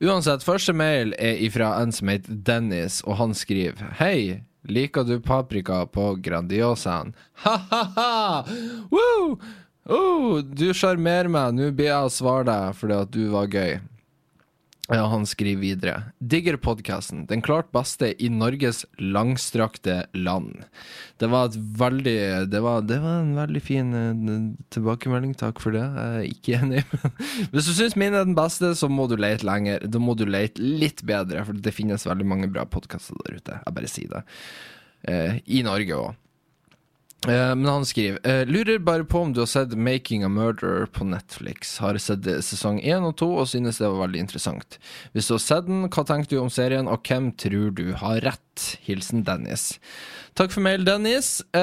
[0.04, 4.42] Uansett, første mail er ifra en som heter Dennis, og han skriver Hei.
[4.64, 7.12] Liker du paprika på Grandiosaen?
[7.44, 8.44] Ha-ha-ha!
[8.90, 9.38] Woo!
[9.84, 13.74] Oh, du sjarmerer meg, nå blir jeg å svare deg fordi at du var gøy.
[14.92, 15.92] Ja, han skriver videre.
[16.20, 17.22] Digger podkasten.
[17.26, 20.66] Den klart beste i Norges langstrakte land.
[21.16, 24.42] Det var et veldig Det var, det var en veldig fin uh,
[24.74, 25.32] tilbakemelding.
[25.40, 25.86] Takk for det.
[25.86, 26.82] Jeg er ikke enig.
[27.54, 29.86] Hvis du syns min er den beste, så må du lete lenger.
[29.88, 33.56] Da må du lete litt bedre, for det finnes veldig mange bra podkaster der ute.
[33.64, 34.22] Jeg bare sier det.
[35.08, 36.12] Uh, I Norge òg.
[37.24, 40.86] Eh, men han skriver eh, Lurer bare på om du har sett Making a Murderer
[40.86, 41.78] på Netflix.
[41.80, 44.78] Har sett sesong én og to og synes det var veldig interessant.
[45.14, 48.20] Hvis du har sett den, hva tenker du om serien, og hvem tror du har
[48.24, 48.40] rett?
[48.84, 49.80] Hilsen Dennis.
[50.38, 51.40] Takk for mail, Dennis.
[51.56, 51.62] Eh,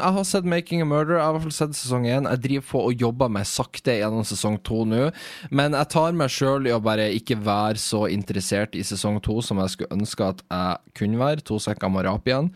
[0.00, 1.20] jeg har sett Making a Murder.
[1.20, 2.26] Jeg har i hvert fall sett sesong én.
[2.30, 5.10] Jeg driver på og jobber meg sakte gjennom sesong to nå,
[5.54, 9.38] men jeg tar meg sjøl i å bare ikke være så interessert i sesong to
[9.44, 11.46] som jeg skulle ønske at jeg kunne være.
[11.46, 12.50] To sekker må rape igjen.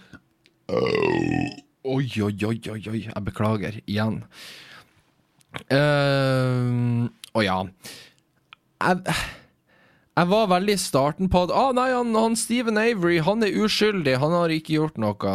[1.81, 2.99] Oi, oi, oi, oi, oi.
[3.07, 4.21] Jeg beklager igjen.
[5.73, 7.57] Uh, å ja.
[8.85, 9.15] Jeg,
[10.21, 13.57] jeg var veldig i starten på at ah, nei, han, han Steven Avery han er
[13.65, 15.35] uskyldig, han har ikke gjort noe.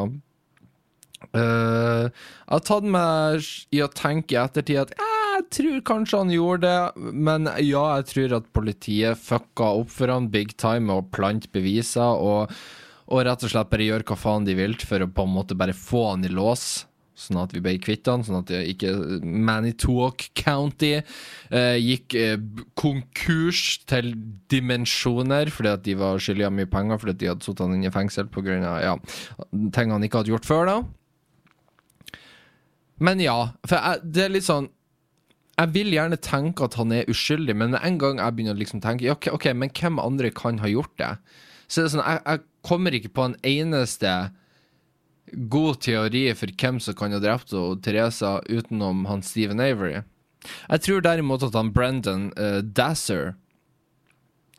[1.33, 6.31] Uh, jeg har tatt meg i å tenke i ettertid at jeg tror kanskje han
[6.31, 11.01] gjorde det, men ja, jeg tror at politiet fucka opp for han big time med
[11.01, 12.21] å plante beviser.
[12.21, 12.53] og
[13.05, 15.57] og rett og slett bare gjøre hva faen de vil for å på en måte
[15.57, 16.85] bare få han i lås.
[17.15, 18.89] Sånn at vi ble kvitt han, sånn at ikke
[19.23, 22.35] Manitowoc County eh, gikk eh,
[22.75, 24.11] konkurs til
[24.51, 27.87] dimensjoner fordi at de var skyldige mye penger fordi at de hadde satt han inn
[27.87, 28.57] i fengsel pga.
[28.83, 28.97] Ja,
[29.77, 32.17] ting han ikke hadde gjort før, da.
[32.99, 34.67] Men ja, for jeg, det er litt sånn
[35.55, 38.81] jeg vil gjerne tenke at han er uskyldig, men en gang jeg begynner å liksom
[38.83, 41.13] tenke ok, ok, men hvem andre kan ha gjort det?
[41.69, 44.11] Så det er sånn, jeg, jeg kommer ikke på en eneste
[45.33, 50.03] god teori for hvem som kan ha drept og Teresa utenom han Steven Avery.
[50.69, 53.33] Jeg tror derimot at han Brendan uh, Dasser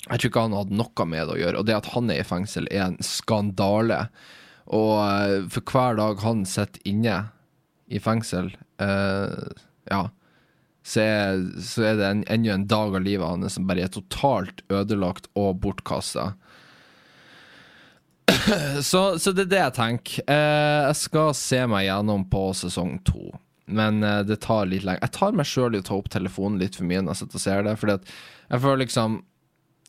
[0.08, 1.60] Jeg tror ikke han hadde noe med det å gjøre.
[1.60, 4.06] Og det at han er i fengsel, er en skandale.
[4.66, 7.16] Og uh, for hver dag han sitter inne
[7.86, 8.52] i fengsel,
[8.82, 9.46] uh,
[9.90, 10.06] ja
[10.86, 13.90] så er, så er det ennå en, en dag av livet hans som bare er
[13.90, 16.34] totalt ødelagt og bortkasta.
[18.82, 20.24] så, så, det er det jeg tenker.
[20.26, 23.30] Eh, jeg skal se meg gjennom på sesong to.
[23.66, 25.02] Men eh, det tar litt lenge.
[25.02, 27.40] Jeg tar meg sjøl i å ta opp telefonen litt for mye når jeg sitter
[27.40, 27.74] og ser det.
[27.80, 28.12] Fordi at
[28.50, 29.22] jeg føler liksom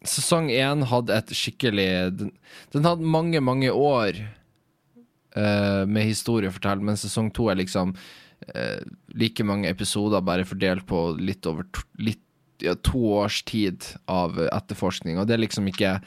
[0.05, 1.88] Sesong én hadde et skikkelig
[2.19, 2.27] Den,
[2.69, 4.19] den hadde mange, mange år
[5.33, 8.83] uh, med historie å fortelle, men sesong to er liksom uh,
[9.17, 12.21] like mange episoder bare fordelt på litt over to, litt,
[12.61, 15.17] ja, to års tid av etterforskning.
[15.17, 15.97] Og det er liksom ikke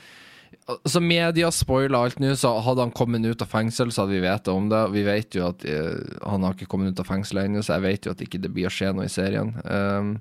[0.70, 4.22] Altså Media spoila alt nå, så hadde han kommet ut av fengsel, så hadde vi
[4.24, 4.84] vet om det.
[4.94, 7.86] Vi vet jo at uh, han har ikke kommet ut av fengsel ennå, så jeg
[7.86, 9.52] vet jo at ikke det blir å skje noe i serien.
[9.64, 10.16] Um,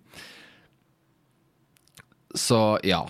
[2.38, 3.04] så ja.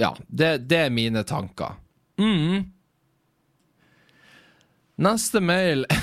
[0.00, 1.76] Ja, det, det, er mine tanker.
[2.18, 2.64] Mm.
[5.02, 5.84] Neste mail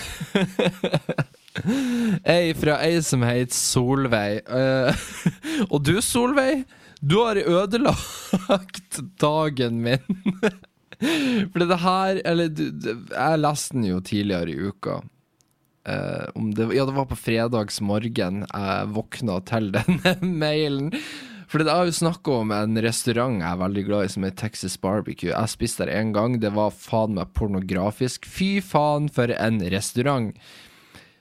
[2.35, 4.43] ei fra ei som heter Solveig.
[4.47, 4.93] Uh,
[5.73, 6.65] og du, Solveig?
[6.99, 10.19] Du har ødelagt dagen min.
[11.53, 14.99] For det her Eller du, jeg leste den jo tidligere i uka.
[15.87, 20.91] Uh, det, ja, det var på fredagsmorgen jeg våkna til denne mailen.
[21.49, 24.35] For det er jo snakk om en restaurant jeg er veldig glad i, som er
[24.37, 25.31] Texas Barbecue.
[25.31, 26.35] Jeg spiste der én gang.
[26.37, 28.27] Det var faen meg pornografisk.
[28.29, 30.35] Fy faen for en restaurant!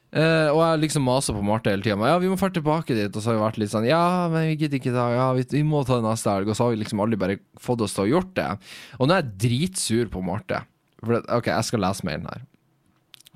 [0.08, 1.98] Uh, og jeg liksom maser på Marte hele tida.
[2.08, 3.12] Ja, vi må dra tilbake dit.
[3.12, 5.04] Og så har vi vært litt sånn Ja, men vi gidder ikke da.
[5.12, 6.48] Ja, vi, vi, må ta det neste helg.
[6.48, 8.48] Og så har vi liksom aldri bare fått oss til å gjort det.
[8.96, 10.62] Og nå er jeg dritsur på Marte.
[11.02, 12.46] For, ok, jeg skal lese mailen her.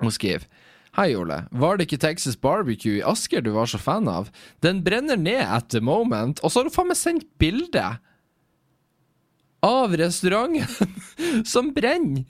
[0.03, 0.49] Hun skriver
[0.97, 1.39] Hei, Ole.
[1.57, 4.33] Var det ikke Texas Barbecue i Asker du var så fan av?
[4.65, 6.41] Den brenner ned at the moment.
[6.45, 7.85] Og så har du faen meg sendt bilde
[9.65, 10.97] av restauranten
[11.53, 12.25] som brenner.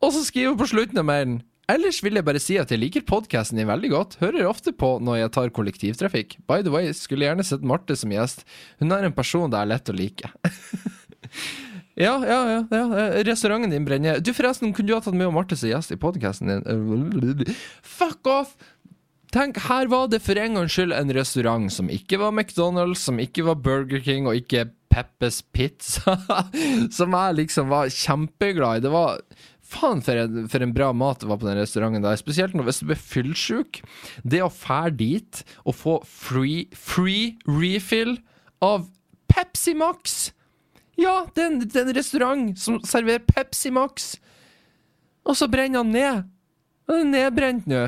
[0.00, 1.40] Og så skriver hun på slutten av mailen
[1.70, 4.16] Ellers vil jeg bare si at jeg liker podkasten din veldig godt.
[4.22, 6.38] Hører ofte på når jeg tar kollektivtrafikk.
[6.50, 8.42] By the way, skulle gjerne sett Marte som gjest.
[8.80, 10.32] Hun er en person det er lett å like.
[12.06, 13.06] ja, ja, ja, ja.
[13.28, 14.18] Restauranten din brenner.
[14.24, 17.54] Du, forresten, kunne du ha tatt med Marte som gjest i podkasten din?
[17.98, 18.56] Fuck off!
[19.30, 23.20] Tenk, her var det for en gangs skyld en restaurant som ikke var McDonald's, som
[23.22, 26.16] ikke var Burger King og ikke Peppes Pizza,
[26.98, 28.84] som jeg liksom var kjempeglad i.
[28.88, 29.20] Det var
[29.70, 32.18] Faen, for en, for en, bra mat det var på den restauranten der.
[32.18, 33.80] Spesielt når, hvis du blir fyllsjuk.
[34.26, 38.16] Det å fære dit og få free, free refill
[38.64, 38.88] av
[39.30, 40.32] Pepsi Max!
[41.00, 44.12] Ja, det er en, det er en restaurant som serverer Pepsi Max.
[45.24, 46.26] Og så brenner han ned.
[46.90, 47.86] Han er nedbrent nå.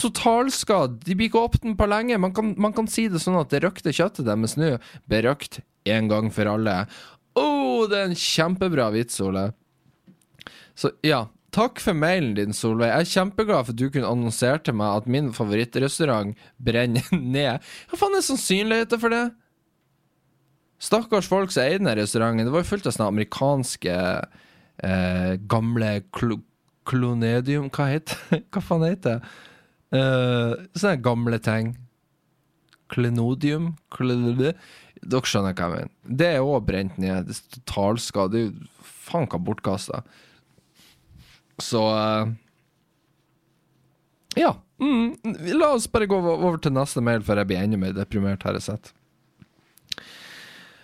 [0.00, 1.00] Totalskadd.
[1.06, 2.20] De blir ikke åpne på lenge.
[2.20, 4.76] Man kan, man kan, si det sånn at det røkte kjøttet deres nå
[5.08, 6.82] ble røkt en gang for alle.
[7.32, 9.48] Å, oh, det er en kjempebra vits, Ole.
[10.78, 12.90] Så ja, takk for mailen din, Solveig.
[12.90, 17.72] Jeg er kjempeglad for at du kunne annonsere til meg at min favorittrestaurant brenner ned.
[17.90, 19.24] Hva faen er sannsynligheten for det?
[20.82, 22.48] Stakkars folk som eide den restauranten.
[22.48, 23.94] Det var jo fullt av sånne amerikanske
[24.82, 25.92] eh, gamle
[26.88, 28.42] klonedium Hva heter det?
[28.52, 29.32] Hva faen heter det?
[29.92, 31.74] Uh, sånne gamle ting.
[32.92, 34.56] Klenodium Klenodium
[35.02, 35.92] Dere skjønner hva jeg mener.
[36.20, 37.26] Det er òg brent ned.
[37.26, 38.42] Det er totalskade.
[39.02, 40.02] Faen hva bortkasta.
[41.60, 42.32] Så uh,
[44.38, 44.56] Ja.
[44.82, 45.14] Mm,
[45.54, 48.58] la oss bare gå over til neste mail før jeg blir enda mer deprimert, har
[48.62, 48.90] sett.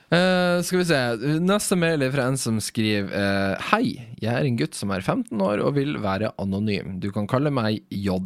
[0.08, 1.00] Uh, skal vi se.
[1.44, 5.04] Neste mail er fra en som skriver uh, Hei, jeg er en gutt som er
[5.04, 6.96] 15 år og vil være anonym.
[7.02, 8.16] Du kan kalle meg J.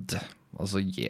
[0.61, 1.09] Altså J.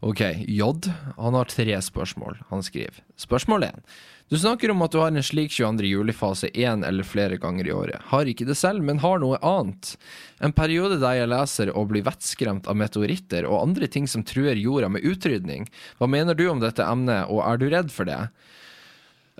[0.00, 0.70] Ok, J.
[1.18, 2.38] Han har tre spørsmål.
[2.48, 3.02] Han skriver.
[3.20, 3.84] Spørsmål 1.
[4.30, 5.88] Du snakker om at du har en slik 22.
[5.90, 8.04] juli-fase én eller flere ganger i året.
[8.12, 9.96] Har ikke det selv, men har noe annet.
[10.38, 14.54] En periode der jeg leser og blir vettskremt av meteoritter og andre ting som truer
[14.54, 15.66] jorda med utrydning.
[15.98, 18.20] Hva mener du om dette emnet, og er du redd for det?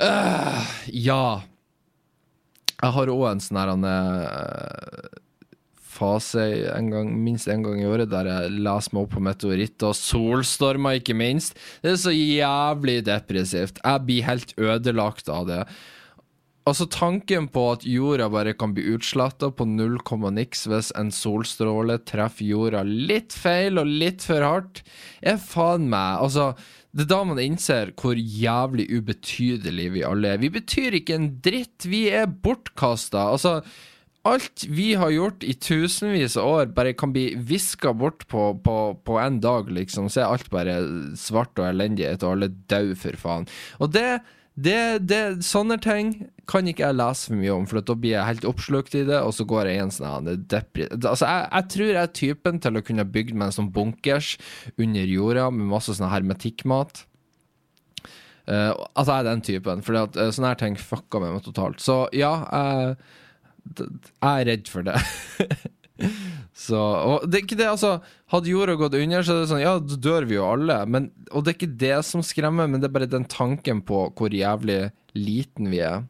[0.01, 1.25] Uh, ja.
[2.81, 5.21] Jeg har òg en sånn her uh,
[6.01, 9.93] fase en gang, minst en gang i året der jeg leser meg opp på meteoritter
[9.93, 11.57] og solstormer, ikke minst.
[11.85, 13.81] Det er så jævlig depressivt.
[13.85, 15.65] Jeg blir helt ødelagt av det.
[16.69, 21.09] Altså Tanken på at jorda bare kan bli utsletta på null komma niks hvis en
[21.15, 24.83] solstråle treffer jorda litt feil og litt for hardt,
[25.25, 26.53] er faen meg Altså,
[26.93, 30.43] det er da man innser hvor jævlig ubetydelig vi alle er.
[30.43, 33.31] Vi betyr ikke en dritt, vi er bortkasta.
[33.33, 33.61] Altså,
[34.29, 38.77] alt vi har gjort i tusenvis av år, bare kan bli viska bort på, på,
[39.07, 40.11] på en dag, liksom.
[40.13, 40.77] Så er alt bare
[41.17, 43.49] svart og elendighet, og alle døde, for faen.
[43.81, 44.21] Og det
[44.61, 46.11] det, det, sånne ting
[46.51, 49.21] kan ikke jeg lese for mye om, for da blir jeg helt oppslukt i det,
[49.23, 52.77] og så går jeg i en sånn Altså, jeg, jeg, tror jeg er typen til
[52.77, 54.35] å kunne bygd meg en sånn bunkers
[54.75, 57.05] under jorda med masse sånn hermetikkmat.
[58.51, 61.81] Uh, altså, jeg er den typen, for uh, sånne her ting fucka med meg totalt.
[61.81, 63.20] Så ja, uh,
[63.81, 64.97] jeg er redd for det.
[66.57, 67.99] Så, og det er ikke det, altså
[68.33, 70.79] Hadde jorda gått under, så er det sånn Ja, da dør vi jo alle.
[70.89, 74.07] Men, og det er ikke det som skremmer, men det er bare den tanken på
[74.17, 76.05] hvor jævlig liten vi er.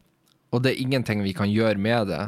[0.51, 2.23] Og det er ingenting vi kan gjøre med det.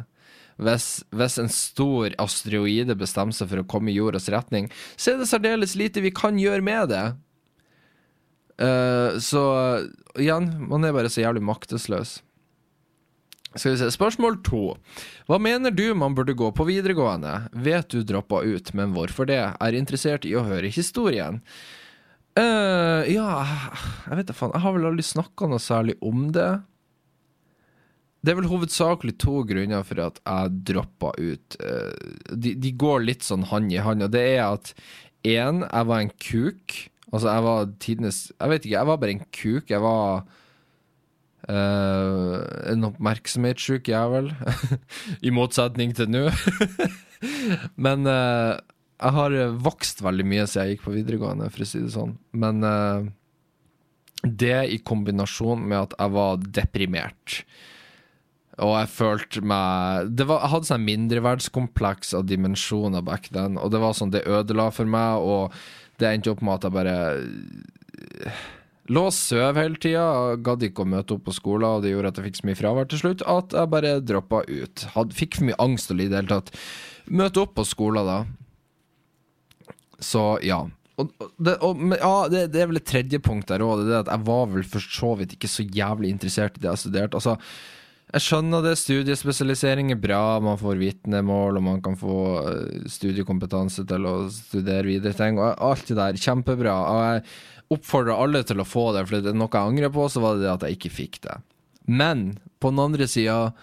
[0.63, 5.21] Hvis, hvis en stor asteroide bestemmer seg for å komme i jordas retning, så er
[5.21, 7.05] det særdeles lite vi kan gjøre med det.
[8.61, 9.43] Uh, så
[10.19, 12.19] igjen, man er bare så jævlig maktesløs.
[13.53, 14.63] Skal vi se, Spørsmål to.
[15.29, 17.35] Hva mener du man burde gå på videregående?
[17.53, 19.41] Vet du droppa ut, men hvorfor det?
[19.61, 21.41] Er interessert i å høre historien.
[22.33, 23.27] Uh, ja,
[24.07, 24.55] jeg vet da faen.
[24.55, 26.49] Jeg har vel aldri snakka noe særlig om det.
[28.23, 31.59] Det er vel hovedsakelig to grunner for at jeg droppa ut.
[31.61, 34.73] Uh, de, de, går litt sånn hand i hand, og det er at
[35.21, 36.79] én, jeg var en kuk.
[37.13, 39.69] Altså, jeg var tidenes Jeg vet ikke, jeg var bare en kuk.
[39.69, 40.23] Jeg var
[41.43, 42.39] Uh,
[42.71, 44.31] en oppmerksomhetssjuk jævel.
[45.27, 46.27] I motsetning til nå.
[47.85, 48.55] Men uh,
[49.03, 49.35] jeg har
[49.65, 52.15] vokst veldig mye siden jeg gikk på videregående, for å si det sånn.
[52.39, 53.11] Men uh,
[54.23, 57.43] det i kombinasjon med at jeg var deprimert.
[58.61, 63.81] Og jeg følte meg var, Jeg hadde sånn mindreverdskompleks av dimensjoner back then, og det
[63.81, 65.55] var sånn det ødela for meg, og
[65.99, 66.97] det endte opp med at jeg bare
[68.91, 72.09] Lå og sov hele tida, gadd ikke å møte opp på skolen, og det gjorde
[72.11, 74.85] at jeg fikk så mye fravær til slutt at jeg bare droppa ut.
[74.95, 76.51] Had, fikk for mye angst og lide i det hele tatt.
[77.07, 78.17] Møte opp på skolen da.
[80.03, 80.65] Så ja.
[80.99, 83.85] Og, det, og, ja, det, det, er vel et tredje punkt der òg.
[83.87, 87.21] Jeg var vel for så vidt ikke så jævlig interessert i det jeg studerte.
[87.21, 87.37] Altså,
[88.13, 88.75] jeg skjønner det.
[88.77, 90.21] Studiespesialisering er bra.
[90.43, 95.39] Man får vitnemål, og man kan få eh, studiekompetanse til å studere videre ting.
[95.41, 96.75] Og alt det der, kjempebra.
[96.91, 97.25] Og jeg
[97.73, 100.37] oppfordrer alle til å få det, for det er noe jeg angrer på, så var
[100.37, 101.37] det det at jeg ikke fikk det.
[101.89, 102.27] Men
[102.63, 103.53] på den andre sida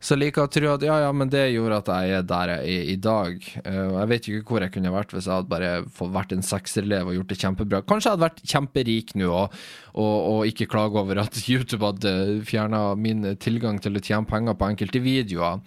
[0.00, 2.50] så liker jeg å tro at ja, ja, men det gjorde at jeg er der
[2.54, 3.48] jeg er i dag.
[3.66, 5.72] Uh, jeg vet ikke hvor jeg kunne vært hvis jeg hadde bare
[6.14, 7.82] vært en sekserelev og gjort det kjempebra.
[7.84, 9.58] Kanskje jeg hadde vært kjemperik nå og,
[9.92, 12.14] og, og ikke klage over at YouTube hadde
[12.48, 15.60] fjerna min tilgang til å tjene penger på enkelte videoer.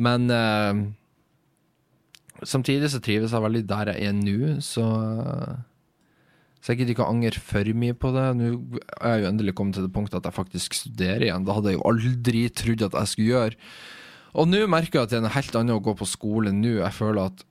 [0.00, 0.80] Men uh,
[2.40, 4.88] samtidig så trives jeg veldig der jeg er nå, så
[6.64, 8.28] så jeg gidder ikke å angre for mye på det.
[8.38, 8.46] Nå
[8.96, 11.44] er jeg jo endelig kommet til det punktet at jeg faktisk studerer igjen.
[11.44, 13.58] Det hadde jeg jo aldri trodd at jeg skulle gjøre.
[14.40, 16.78] Og nå merker jeg at det er noe helt annet å gå på skole nå.
[16.78, 17.44] Jeg føler at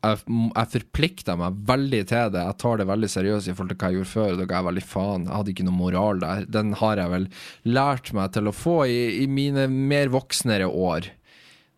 [0.00, 2.42] jeg, jeg forplikter meg veldig til det.
[2.48, 4.36] Jeg tar det veldig seriøst i forhold til hva jeg gjorde før.
[4.40, 5.26] Da ga jeg veldig faen.
[5.28, 6.46] Jeg hadde ikke noe moral der.
[6.58, 7.30] Den har jeg vel
[7.78, 11.12] lært meg til å få i, i mine mer voksnere år.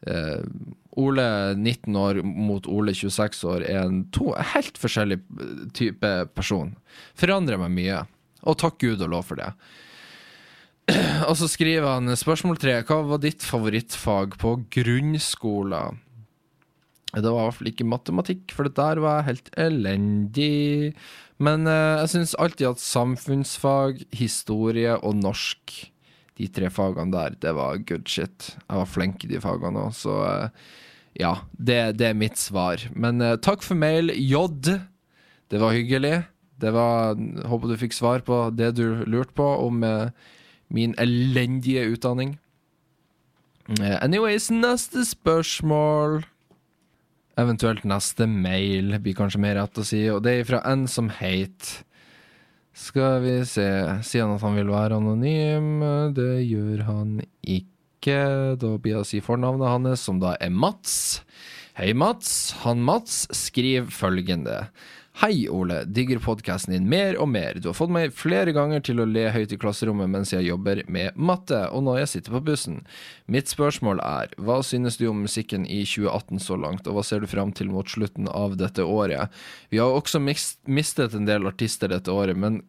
[0.09, 0.41] Uh,
[1.01, 1.24] Ole
[1.57, 5.20] 19 år mot Ole 26 år er en to, helt forskjellig
[5.76, 6.74] type person.
[7.18, 8.03] Forandrer meg mye.
[8.43, 9.53] Og takk Gud og lov for det.
[11.28, 12.80] Og så skriver han spørsmål tre.
[12.86, 16.01] Hva var ditt favorittfag på grunnskolen?
[17.12, 20.93] Det var i hvert fall ikke matematikk, for det der var jeg helt elendig.
[21.43, 25.74] Men eh, jeg syns alltid at samfunnsfag, historie og norsk,
[26.40, 28.55] de tre fagene der, det var good shit.
[28.64, 30.70] Jeg var flink i de fagene òg, så eh,
[31.19, 32.83] ja, det, det, er mitt svar.
[32.97, 34.47] Men eh, takk for mail, J.
[35.53, 36.23] Det var hyggelig.
[36.63, 40.13] Det var Håper du fikk svar på det du lurte på om eh,
[40.73, 42.39] min elendige utdanning.
[43.79, 46.23] Eh, anyways, neste spørsmål
[47.41, 50.03] Eventuelt neste mail, blir kanskje mer rett å si.
[50.13, 51.79] Og det er fra en som heit.
[52.77, 53.65] Skal vi se
[54.05, 55.81] Sier han at han vil være anonym?
[56.13, 57.72] Det gjør han ikke.
[58.03, 61.23] Da blir det å si fornavnet hans, som da er Mats.
[61.79, 62.53] Hei, Mats.
[62.65, 64.67] Han Mats skriver følgende.
[65.21, 65.83] Hei, Ole.
[65.85, 67.59] Digger podkasten din mer og mer.
[67.61, 70.81] Du har fått meg flere ganger til å le høyt i klasserommet mens jeg jobber
[70.89, 72.79] med matte, og når jeg sitter på bussen.
[73.29, 77.21] Mitt spørsmål er, hva synes du om musikken i 2018 så langt, og hva ser
[77.23, 79.29] du fram til mot slutten av dette året?
[79.69, 82.63] Vi har også mistet en del artister dette året, men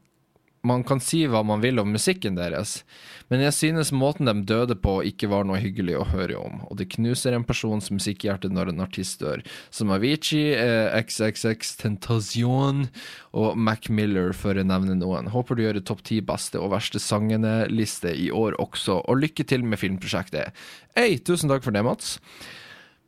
[0.64, 2.82] man kan si hva man vil om musikken deres,
[3.28, 6.80] men jeg synes måten de døde på ikke var noe hyggelig å høre om, og
[6.80, 9.44] det knuser en persons musikkhjerte når en artist dør,
[9.76, 12.88] som Avicii, eh, XXX Tentacion
[13.36, 15.28] og Mac Miller, for å nevne noen.
[15.34, 19.44] Håper du gjør et topp ti beste og verste sangene-liste i år også, og lykke
[19.50, 20.56] til med filmprosjektet.
[20.96, 22.16] Hei, tusen takk for det, Mats.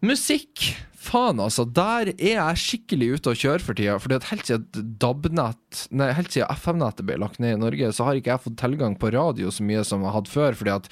[0.05, 0.69] Musikk
[1.05, 1.65] faen, altså.
[1.65, 3.97] Der er jeg skikkelig ute å kjøre for tida.
[4.01, 8.07] Fordi at helt siden DAB-nett Nei, helt siden FM-nettet ble lagt ned i Norge, så
[8.07, 10.57] har ikke jeg fått tilgang på radio så mye som jeg hadde før.
[10.59, 10.89] Fordi at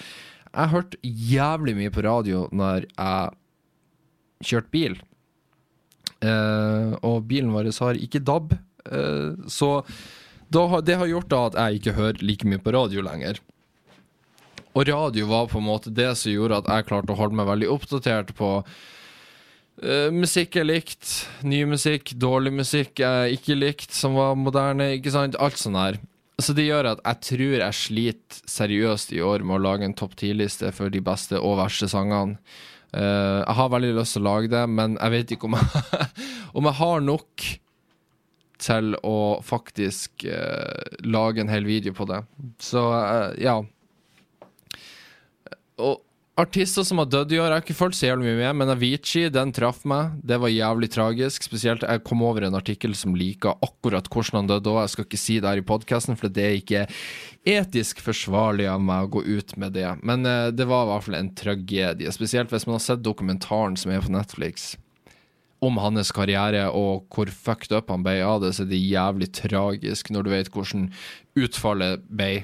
[0.53, 1.01] jeg hørte
[1.33, 4.99] jævlig mye på radio når jeg kjørte bil.
[6.23, 8.53] Eh, og bilen vår har ikke DAB,
[8.85, 9.71] eh, så
[10.53, 13.41] da, det har gjort at jeg ikke hører like mye på radio lenger.
[14.73, 17.49] Og radio var på en måte det som gjorde at jeg klarte å holde meg
[17.49, 18.55] veldig oppdatert på
[19.81, 21.07] Uh, musikk er likt.
[21.41, 24.93] Ny musikk, dårlig musikk er ikke likt, som var moderne.
[24.99, 25.37] ikke sant?
[25.41, 25.97] Alt sånn her.
[26.41, 29.97] Så det gjør at jeg tror jeg sliter seriøst i år med å lage en
[29.97, 32.37] topp ti-liste for de beste og verste sangene.
[32.93, 36.07] Uh, jeg har veldig lyst til å lage det, men jeg vet ikke om jeg,
[36.57, 37.45] om jeg har nok
[38.63, 42.21] til å faktisk uh, lage en hel video på det.
[42.61, 42.85] Så
[43.41, 43.57] ja.
[45.81, 46.03] Og
[46.33, 48.71] Artister som har dødd i år, jeg har ikke følt så jævlig mye med, men
[48.73, 50.15] Avicii den traff meg.
[50.25, 51.45] Det var jævlig tragisk.
[51.45, 54.79] Spesielt jeg kom over en artikkel som liker akkurat hvordan han døde òg.
[54.81, 56.83] Jeg skal ikke si det her i podkasten, for det er ikke
[57.53, 59.85] etisk forsvarlig av meg å gå ut med det.
[60.01, 62.17] Men uh, det var i hvert fall en tragedie.
[62.17, 64.71] Spesielt hvis man har sett dokumentaren som er på Netflix
[65.63, 69.29] om hans karriere og hvor fucked up han ble av det, så er det jævlig
[69.37, 70.89] tragisk når du vet hvordan
[71.37, 72.39] utfallet ble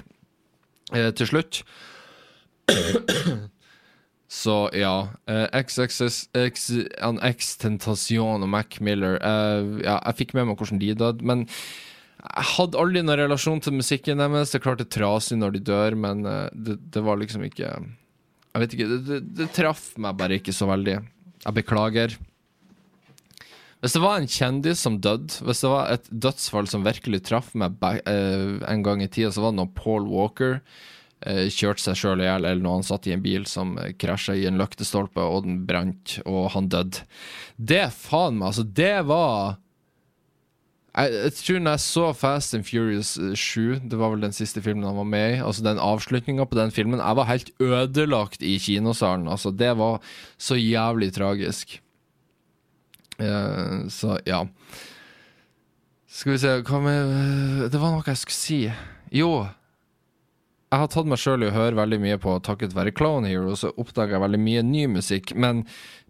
[0.94, 1.66] uh, til slutt.
[4.30, 5.10] Så ja.
[5.26, 11.26] Uh, X Tentacion og Mac Miller uh, ja, Jeg fikk med meg hvordan de døde,
[11.26, 11.48] men
[12.20, 14.52] jeg hadde aldri noen relasjon til musikken deres.
[14.52, 17.46] Det er klart det er trasig når de dør, men uh, det, det, var liksom
[17.48, 21.00] ikke Jeg vet ikke, det, det, det traff meg bare ikke så veldig.
[21.48, 22.20] Jeg beklager.
[23.80, 27.54] Hvis det var en kjendis som døde, hvis det var et dødsfall som virkelig traff
[27.58, 30.60] meg en gang i tida, så var det nå Paul Walker.
[31.28, 34.38] Eh, kjørte seg sjøl i hjel, eller han satt i en bil som eh, krasja
[34.40, 37.04] i en løktestolpe, og den brant, og han døde.
[37.60, 39.58] Det faen meg, altså, det var
[40.96, 44.36] jeg, jeg, tror når jeg så Fast and Furious 7, eh, det var vel den
[44.36, 47.52] siste filmen han var med i, altså den avslutninga på den filmen Jeg var helt
[47.60, 49.28] ødelagt i kinosalen.
[49.28, 50.00] Altså, det var
[50.40, 51.82] så jævlig tragisk.
[53.20, 54.46] Uh, så ja.
[56.08, 58.60] Skal vi se Hva med Det var noe jeg skulle si.
[59.12, 59.34] Jo
[60.70, 63.56] jeg har tatt meg sjøl i å høre veldig mye på takket være Clone Hero,
[63.58, 65.32] så oppdaga jeg veldig mye ny musikk.
[65.34, 65.64] Men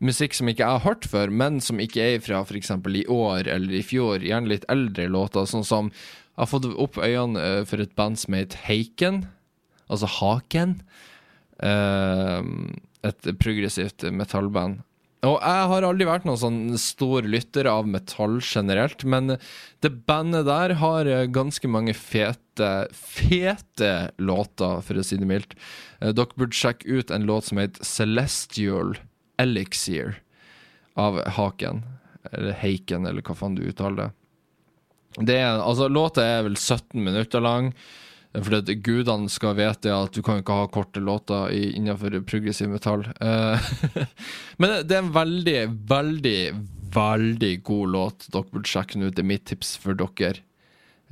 [0.03, 2.73] musikk som ikke jeg har hørt før, men som ikke er fra f.eks.
[2.75, 4.19] i år eller i fjor.
[4.19, 8.19] Gjerne litt eldre låter, sånn som Jeg har fått opp øynene eh, for et band
[8.19, 9.23] som heter Haken,
[9.91, 10.77] altså Haken.
[11.59, 12.39] Uh,
[13.03, 14.79] et progressivt metallband.
[15.27, 19.35] Og jeg har aldri vært noen sånn stor lytter av metall generelt, men
[19.83, 25.57] det bandet der har eh, ganske mange fete, fete låter, for å si det mildt.
[25.99, 28.95] Eh, dere burde sjekke ut en låt som heter Celestial
[29.43, 30.21] Elixir
[30.95, 31.83] av Haken.
[32.31, 34.09] Eller Haken, eller hva faen du uttaler det.
[35.33, 37.73] det er, altså, låta er vel 17 minutter lang.
[38.37, 42.69] Fordi det, gudene skal vite at du kan ikke ha korte låter i, innenfor progressiv
[42.69, 43.07] metall.
[43.17, 43.57] Uh,
[44.61, 45.57] men det er en veldig,
[45.89, 46.39] veldig,
[46.93, 48.29] veldig god låt.
[48.29, 49.15] Dere burde sjekke den ut.
[49.17, 50.43] Det er mitt tips for dere.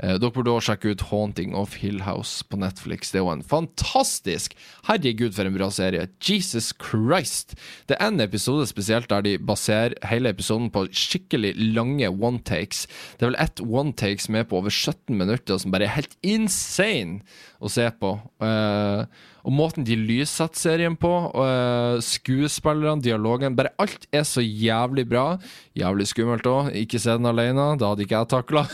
[0.04, 3.10] Eh, dere burde også sjekke ut Haunting of Hill House på Netflix.
[3.12, 4.54] Det er jo en fantastisk
[4.88, 6.08] Herregud, for en bra serie.
[6.22, 7.56] Jesus Christ!
[7.90, 12.86] Det er en episode spesielt der de baserer hele episoden på skikkelig lange one takes.
[13.18, 15.98] Det er vel ett one take som er på over 17 minutter, som bare er
[15.98, 17.24] helt insane
[17.58, 18.14] å se på.
[18.44, 19.10] Uh,
[19.48, 25.38] og måten de lyssetter serien på, uh, skuespillerne, dialogen Bare alt er så jævlig bra.
[25.78, 26.74] Jævlig skummelt òg.
[26.76, 28.66] Ikke se den alene, det hadde ikke jeg takla.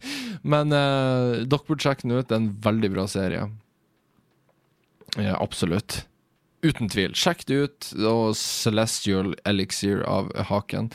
[0.54, 2.28] Men uh, dere burde sjekke den ut.
[2.30, 3.48] Det er en veldig bra serie.
[5.18, 6.04] Ja, absolutt.
[6.62, 7.16] Uten tvil.
[7.18, 7.90] Sjekk det ut.
[7.98, 10.92] Og Celestial Elixir av Haken.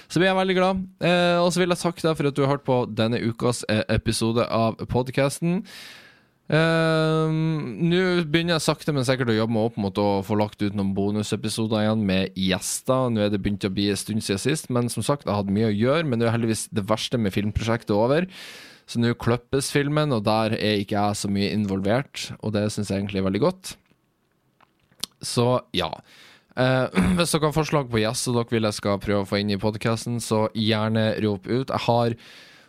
[0.08, 0.76] Så blir jeg veldig glad.
[1.04, 3.58] Eh, og så vil jeg takke deg for at du har hørt på denne ukas
[3.68, 5.60] eh, episode av podkasten.
[6.50, 10.60] Uh, Nå begynner jeg sakte, men sikkert å jobbe meg opp mot å få lagt
[10.64, 13.12] ut noen bonusepisoder igjen med gjester.
[13.12, 15.54] Nå er det begynt å bli en stund siden sist, men som sagt, jeg hadde
[15.54, 16.08] mye å gjøre.
[16.08, 18.28] Men det er heldigvis det verste med filmprosjektet over.
[18.90, 22.28] Så nå klippes filmen, og der er ikke jeg så mye involvert.
[22.42, 23.74] Og det syns jeg egentlig er veldig godt.
[25.22, 25.88] Så ja.
[26.58, 29.54] Uh, hvis dere har forslag på gjester dere vil jeg skal prøve å få inn
[29.54, 31.70] i podkasten, så gjerne rop ut.
[31.70, 32.18] Jeg har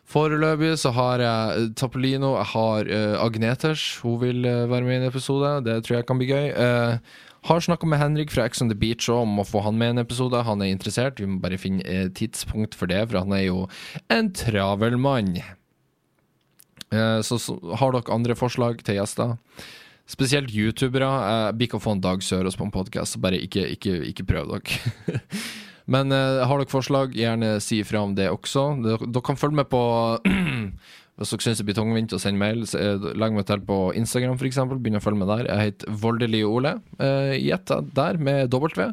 [0.10, 3.86] Foreløpig så har jeg Tapolino, jeg har uh, Agneters.
[4.04, 5.54] Hun vil uh, være med i en episode.
[5.66, 6.50] Det tror jeg kan bli gøy.
[6.54, 9.94] Uh, har snakka med Henrik fra Ex on the Beach om å få han med
[9.94, 10.44] i en episode.
[10.48, 11.20] Han er interessert.
[11.20, 13.66] Vi må bare finne tidspunkt for det, for han er jo
[14.14, 15.36] en travel mann.
[16.94, 19.34] Så, så, har dere andre forslag til gjester?
[20.08, 21.10] Spesielt youtubere.
[21.10, 23.98] Jeg blir ikke å få en Dag Sørås på en podkast, så bare ikke, ikke,
[24.14, 25.20] ikke prøv dere.
[25.92, 28.68] Men uh, har dere forslag, gjerne si ifra om det også.
[28.84, 29.82] Dere, dere kan følge med på
[31.14, 33.82] Hvis dere syns det blir tungvint å sende mail, så, uh, legg meg til på
[34.00, 34.64] Instagram f.eks.
[34.74, 35.52] Begynn å følge med der.
[35.52, 36.78] Jeg heter Voldelig Ole.
[37.02, 38.90] Uh, Gjett der, med W.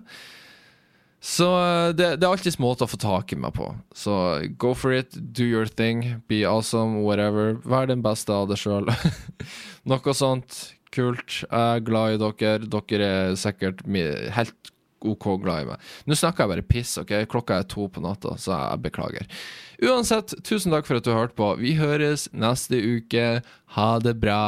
[1.21, 1.47] Så
[1.93, 3.67] det, det, er alltid måter å få tak i meg på.
[3.93, 4.15] Så
[4.61, 7.59] go for it, do your thing, be awesome, whatever.
[7.69, 8.89] Vær den beste av deg sjøl.
[9.91, 10.63] Noe sånt.
[10.91, 11.45] Kult.
[11.45, 12.71] Jeg er glad i dere.
[12.73, 13.85] Dere er sikkert
[14.35, 14.73] helt
[15.07, 15.91] OK glad i meg.
[16.07, 17.15] Nå snakker jeg bare piss, ok?
[17.31, 19.29] Klokka er to på natta, så jeg beklager.
[19.81, 21.55] Uansett, tusen takk for at du hørte på.
[21.61, 23.29] Vi høres neste uke.
[23.77, 24.41] Ha det bra.